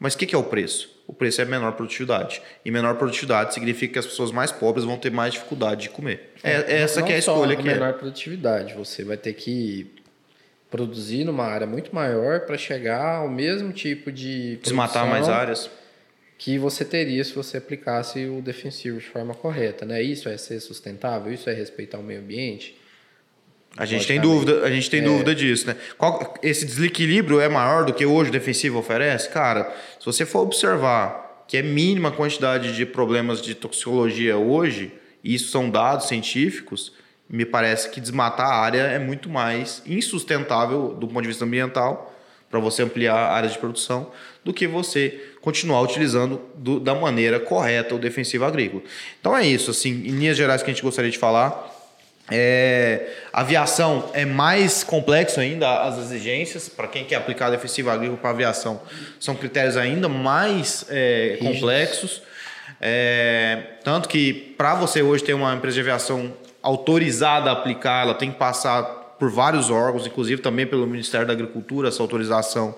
mas 0.00 0.14
o 0.14 0.18
que, 0.18 0.24
que 0.24 0.34
é 0.34 0.38
o 0.38 0.44
preço? 0.44 0.96
O 1.06 1.12
preço 1.12 1.40
é 1.40 1.44
menor 1.44 1.72
produtividade. 1.72 2.42
E 2.64 2.70
menor 2.70 2.96
produtividade 2.96 3.54
significa 3.54 3.92
que 3.92 3.98
as 3.98 4.06
pessoas 4.06 4.32
mais 4.32 4.50
pobres 4.50 4.84
vão 4.84 4.96
ter 4.96 5.10
mais 5.10 5.34
dificuldade 5.34 5.82
de 5.82 5.90
comer. 5.90 6.32
É, 6.42 6.52
é 6.52 6.80
essa 6.80 7.02
que 7.02 7.12
é 7.12 7.16
a 7.16 7.18
escolha 7.18 7.54
que 7.54 7.62
menor 7.62 7.90
é. 7.90 7.92
produtividade, 7.92 8.74
você 8.74 9.04
vai 9.04 9.16
ter 9.16 9.34
que 9.34 9.94
produzir 10.70 11.24
numa 11.24 11.44
área 11.44 11.66
muito 11.66 11.94
maior 11.94 12.40
para 12.40 12.58
chegar 12.58 13.16
ao 13.16 13.28
mesmo 13.28 13.72
tipo 13.72 14.10
de 14.10 14.56
desmatar 14.56 15.08
mais 15.08 15.28
áreas 15.28 15.70
que 16.38 16.58
você 16.58 16.84
teria 16.84 17.24
se 17.24 17.32
você 17.32 17.56
aplicasse 17.56 18.26
o 18.26 18.42
defensivo 18.42 18.98
de 18.98 19.06
forma 19.06 19.34
correta, 19.34 19.86
né? 19.86 20.02
Isso 20.02 20.28
é 20.28 20.36
ser 20.36 20.60
sustentável, 20.60 21.32
isso 21.32 21.48
é 21.48 21.54
respeitar 21.54 21.98
o 21.98 22.02
meio 22.02 22.20
ambiente. 22.20 22.76
A 23.76 23.84
gente 23.84 24.06
tem 24.06 24.20
dúvida, 24.20 24.62
a 24.62 24.70
gente 24.70 24.88
tem 24.88 25.00
é. 25.00 25.04
dúvida 25.04 25.34
disso, 25.34 25.66
né? 25.66 25.76
Qual, 25.98 26.34
esse 26.42 26.64
desequilíbrio 26.64 27.40
é 27.40 27.48
maior 27.48 27.84
do 27.84 27.92
que 27.92 28.06
hoje 28.06 28.30
o 28.30 28.32
defensivo 28.32 28.78
oferece? 28.78 29.28
Cara, 29.30 29.74
se 29.98 30.04
você 30.04 30.24
for 30.24 30.40
observar 30.40 31.44
que 31.46 31.56
é 31.56 31.62
mínima 31.62 32.10
quantidade 32.10 32.74
de 32.74 32.84
problemas 32.84 33.40
de 33.40 33.54
toxicologia 33.54 34.36
hoje, 34.36 34.92
e 35.22 35.34
isso 35.34 35.50
são 35.50 35.70
dados 35.70 36.08
científicos, 36.08 36.92
me 37.28 37.44
parece 37.44 37.90
que 37.90 38.00
desmatar 38.00 38.46
a 38.46 38.56
área 38.56 38.82
é 38.82 38.98
muito 38.98 39.28
mais 39.28 39.82
insustentável 39.86 40.94
do 40.94 41.08
ponto 41.08 41.22
de 41.22 41.28
vista 41.28 41.44
ambiental 41.44 42.12
para 42.48 42.60
você 42.60 42.82
ampliar 42.82 43.16
áreas 43.16 43.52
de 43.52 43.58
produção 43.58 44.10
do 44.44 44.52
que 44.52 44.66
você 44.66 45.20
continuar 45.40 45.80
utilizando 45.80 46.40
do, 46.54 46.78
da 46.78 46.94
maneira 46.94 47.40
correta 47.40 47.94
o 47.94 47.98
defensivo 47.98 48.44
agrícola. 48.44 48.82
Então 49.20 49.36
é 49.36 49.44
isso, 49.44 49.70
assim, 49.70 49.90
em 49.90 50.12
linhas 50.12 50.36
gerais 50.36 50.62
que 50.62 50.70
a 50.70 50.72
gente 50.72 50.82
gostaria 50.82 51.10
de 51.10 51.18
falar. 51.18 51.74
É, 52.28 53.08
aviação 53.32 54.10
é 54.12 54.24
mais 54.24 54.82
complexo 54.82 55.38
ainda 55.38 55.84
as 55.84 55.96
exigências 55.98 56.68
para 56.68 56.88
quem 56.88 57.04
quer 57.04 57.14
aplicar 57.14 57.50
defensivo 57.50 57.88
agrícola 57.88 58.18
para 58.18 58.30
aviação 58.30 58.82
são 59.20 59.36
critérios 59.36 59.76
ainda 59.76 60.08
mais 60.08 60.84
é, 60.88 61.38
complexos 61.38 62.20
é, 62.80 63.62
tanto 63.84 64.08
que 64.08 64.32
para 64.58 64.74
você 64.74 65.02
hoje 65.02 65.22
ter 65.22 65.34
uma 65.34 65.54
empresa 65.54 65.76
de 65.76 65.80
aviação 65.82 66.32
autorizada 66.66 67.48
a 67.48 67.52
aplicar, 67.52 68.02
ela 68.02 68.14
tem 68.14 68.32
que 68.32 68.38
passar 68.38 68.82
por 69.20 69.30
vários 69.30 69.70
órgãos, 69.70 70.04
inclusive 70.04 70.42
também 70.42 70.66
pelo 70.66 70.84
Ministério 70.84 71.24
da 71.24 71.32
Agricultura, 71.32 71.88
essa 71.88 72.02
autorização 72.02 72.74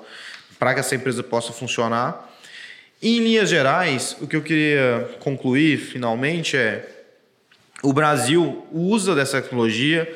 para 0.59 0.75
que 0.75 0.81
essa 0.81 0.95
empresa 0.95 1.23
possa 1.23 1.55
funcionar. 1.55 2.29
Em 3.03 3.19
linhas 3.21 3.49
gerais, 3.49 4.15
o 4.21 4.27
que 4.27 4.37
eu 4.37 4.43
queria 4.43 5.09
concluir 5.21 5.79
finalmente 5.79 6.55
é 6.55 6.87
o 7.83 7.91
Brasil 7.91 8.67
usa 8.71 9.15
dessa 9.15 9.41
tecnologia, 9.41 10.07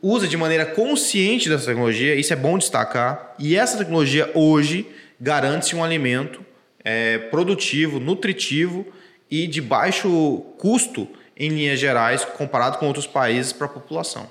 usa 0.00 0.28
de 0.28 0.36
maneira 0.36 0.64
consciente 0.64 1.48
dessa 1.48 1.66
tecnologia, 1.66 2.14
isso 2.14 2.32
é 2.32 2.36
bom 2.36 2.56
destacar, 2.56 3.34
e 3.36 3.56
essa 3.56 3.78
tecnologia 3.78 4.30
hoje 4.32 4.86
garante 5.20 5.74
um 5.74 5.82
alimento 5.82 6.44
é, 6.84 7.18
produtivo, 7.18 7.98
nutritivo 7.98 8.86
e 9.28 9.48
de 9.48 9.60
baixo 9.60 10.44
custo 10.58 11.08
em 11.44 11.48
linhas 11.48 11.80
gerais, 11.80 12.24
comparado 12.24 12.78
com 12.78 12.86
outros 12.86 13.06
países 13.06 13.52
para 13.52 13.66
a 13.66 13.68
população. 13.68 14.30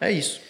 É 0.00 0.10
isso. 0.10 0.40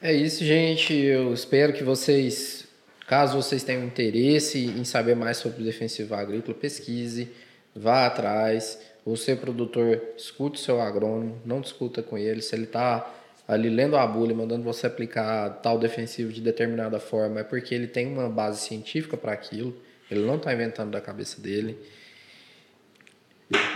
É 0.00 0.14
isso, 0.14 0.42
gente. 0.42 0.94
Eu 0.94 1.34
espero 1.34 1.74
que 1.74 1.84
vocês, 1.84 2.66
caso 3.06 3.36
vocês 3.36 3.62
tenham 3.62 3.84
interesse 3.84 4.64
em 4.64 4.82
saber 4.82 5.14
mais 5.14 5.36
sobre 5.36 5.60
o 5.60 5.64
defensivo 5.64 6.14
agrícola, 6.14 6.56
pesquise, 6.56 7.28
vá 7.76 8.06
atrás. 8.06 8.78
Você, 9.04 9.36
produtor, 9.36 10.00
escute 10.16 10.58
o 10.58 10.64
seu 10.64 10.80
agrônomo, 10.80 11.38
não 11.44 11.60
discuta 11.60 12.02
com 12.02 12.16
ele. 12.16 12.40
Se 12.40 12.54
ele 12.54 12.64
está 12.64 13.14
ali 13.46 13.68
lendo 13.68 13.96
a 13.96 14.06
bula 14.06 14.32
e 14.32 14.34
mandando 14.34 14.62
você 14.62 14.86
aplicar 14.86 15.50
tal 15.62 15.78
defensivo 15.78 16.32
de 16.32 16.40
determinada 16.40 16.98
forma, 16.98 17.40
é 17.40 17.44
porque 17.44 17.74
ele 17.74 17.86
tem 17.86 18.06
uma 18.06 18.30
base 18.30 18.60
científica 18.62 19.18
para 19.18 19.32
aquilo. 19.32 19.76
Ele 20.10 20.24
não 20.24 20.36
está 20.36 20.50
inventando 20.54 20.92
da 20.92 21.00
cabeça 21.00 21.42
dele. 21.42 21.78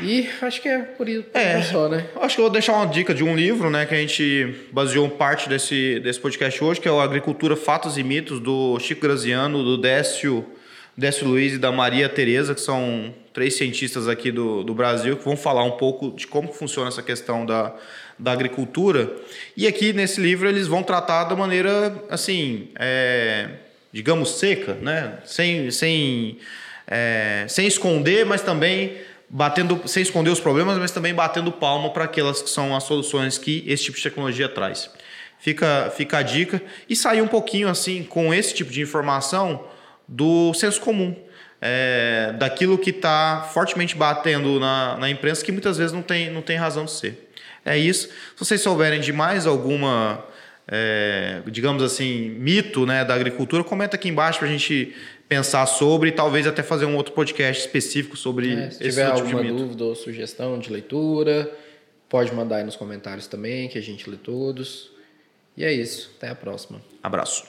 E 0.01 0.29
acho 0.41 0.63
que 0.63 0.69
é 0.69 0.79
por 0.79 1.09
isso 1.09 1.25
é, 1.35 1.61
só, 1.63 1.89
né? 1.89 2.07
Acho 2.21 2.37
que 2.37 2.41
eu 2.41 2.45
vou 2.45 2.53
deixar 2.53 2.75
uma 2.75 2.87
dica 2.87 3.13
de 3.13 3.25
um 3.25 3.35
livro, 3.35 3.71
né, 3.71 3.85
que 3.85 3.95
a 3.95 3.99
gente 3.99 4.55
baseou 4.71 5.09
parte 5.09 5.49
desse, 5.49 5.99
desse 5.99 6.21
podcast 6.21 6.63
hoje, 6.63 6.81
que 6.81 6.87
é 6.87 6.93
o 6.93 7.01
Agricultura, 7.01 7.57
Fatos 7.57 7.99
e 7.99 8.05
Mitos, 8.05 8.39
do 8.39 8.79
Chico 8.79 9.01
Graziano, 9.01 9.65
do 9.65 9.77
Décio, 9.77 10.45
Décio 10.97 11.27
Luiz 11.27 11.55
e 11.55 11.59
da 11.59 11.73
Maria 11.73 12.09
Tereza, 12.09 12.55
que 12.55 12.61
são 12.61 13.13
três 13.33 13.57
cientistas 13.57 14.07
aqui 14.07 14.31
do, 14.31 14.63
do 14.63 14.73
Brasil, 14.73 15.17
que 15.17 15.25
vão 15.25 15.37
falar 15.37 15.65
um 15.65 15.73
pouco 15.73 16.13
de 16.13 16.25
como 16.29 16.53
funciona 16.53 16.89
essa 16.89 17.03
questão 17.03 17.45
da, 17.45 17.75
da 18.17 18.31
agricultura. 18.31 19.13
E 19.57 19.67
aqui 19.67 19.93
nesse 19.93 20.21
livro 20.21 20.49
eles 20.49 20.69
vão 20.69 20.85
tratar 20.85 21.25
da 21.25 21.35
maneira, 21.35 21.93
assim, 22.09 22.69
é, 22.79 23.49
digamos, 23.93 24.39
seca, 24.39 24.75
né? 24.75 25.19
Sem, 25.25 25.69
sem, 25.73 26.39
é, 26.87 27.45
sem 27.49 27.67
esconder, 27.67 28.25
mas 28.25 28.41
também 28.41 28.99
batendo, 29.29 29.81
sem 29.87 30.03
esconder 30.03 30.31
os 30.31 30.41
problemas, 30.41 30.79
mas 30.79 30.91
também 30.91 31.15
batendo 31.15 31.51
palma 31.51 31.91
para 31.91 32.05
aquelas 32.05 32.43
que 32.43 32.51
são 32.51 32.75
as 32.77 32.85
soluções 32.85 33.39
que 33.39 33.65
esse 33.67 33.85
tipo 33.85 33.97
de 33.97 34.03
tecnologia 34.03 34.49
traz. 34.49 34.91
Fica, 35.39 35.93
fica 35.95 36.19
a 36.19 36.23
dica 36.23 36.63
e 36.89 36.97
sair 36.97 37.21
um 37.21 37.29
pouquinho 37.29 37.69
assim 37.69 38.03
com 38.03 38.33
esse 38.33 38.55
tipo 38.55 38.71
de 38.71 38.81
informação 38.81 39.65
do 40.09 40.55
senso 40.55 40.81
comum. 40.81 41.15
É, 41.61 42.35
daquilo 42.39 42.77
que 42.77 42.91
está 42.91 43.49
fortemente 43.53 43.97
batendo 43.97 44.61
na, 44.61 44.99
na 44.99 45.09
imprensa, 45.09 45.43
que 45.43 45.51
muitas 45.51 45.79
vezes 45.79 45.93
não 45.93 46.03
tem, 46.03 46.31
não 46.31 46.43
tem 46.43 46.57
razão 46.57 46.85
de 46.85 46.91
ser. 46.91 47.31
É 47.65 47.79
isso. 47.79 48.09
Se 48.09 48.39
vocês 48.39 48.61
souberem 48.61 49.01
de 49.01 49.13
mais 49.13 49.47
alguma, 49.47 50.23
é, 50.69 51.41
digamos 51.47 51.83
assim, 51.83 52.29
mito 52.39 52.85
né, 52.85 53.05
da 53.05 53.15
agricultura, 53.15 53.65
comenta 53.65 53.97
aqui 53.97 54.09
embaixo 54.09 54.39
para 54.39 54.49
a 54.49 54.51
gente 54.51 54.95
pensar 55.35 55.67
sobre 55.67 56.11
e 56.11 56.13
talvez 56.13 56.47
até 56.47 56.63
fazer 56.63 56.85
um 56.85 56.95
outro 56.95 57.13
podcast 57.13 57.67
específico 57.67 58.17
sobre 58.17 58.53
é, 58.53 58.71
se 58.71 58.87
esse 58.87 58.91
tiver 58.91 59.13
tipo 59.15 59.37
alguma 59.37 59.43
dúvida 59.43 59.85
ou 59.85 59.95
sugestão 59.97 60.61
de 60.61 60.73
leitura, 60.73 61.51
pode 62.09 62.33
mandar 62.33 62.57
aí 62.57 62.65
nos 62.65 62.77
comentários 62.77 63.27
também, 63.27 63.69
que 63.69 63.77
a 63.77 63.83
gente 63.83 64.09
lê 64.09 64.17
todos. 64.17 64.93
E 65.57 65.65
é 65.65 65.73
isso. 65.73 66.13
Até 66.17 66.29
a 66.29 66.35
próxima. 66.37 66.81
Abraço. 67.03 67.45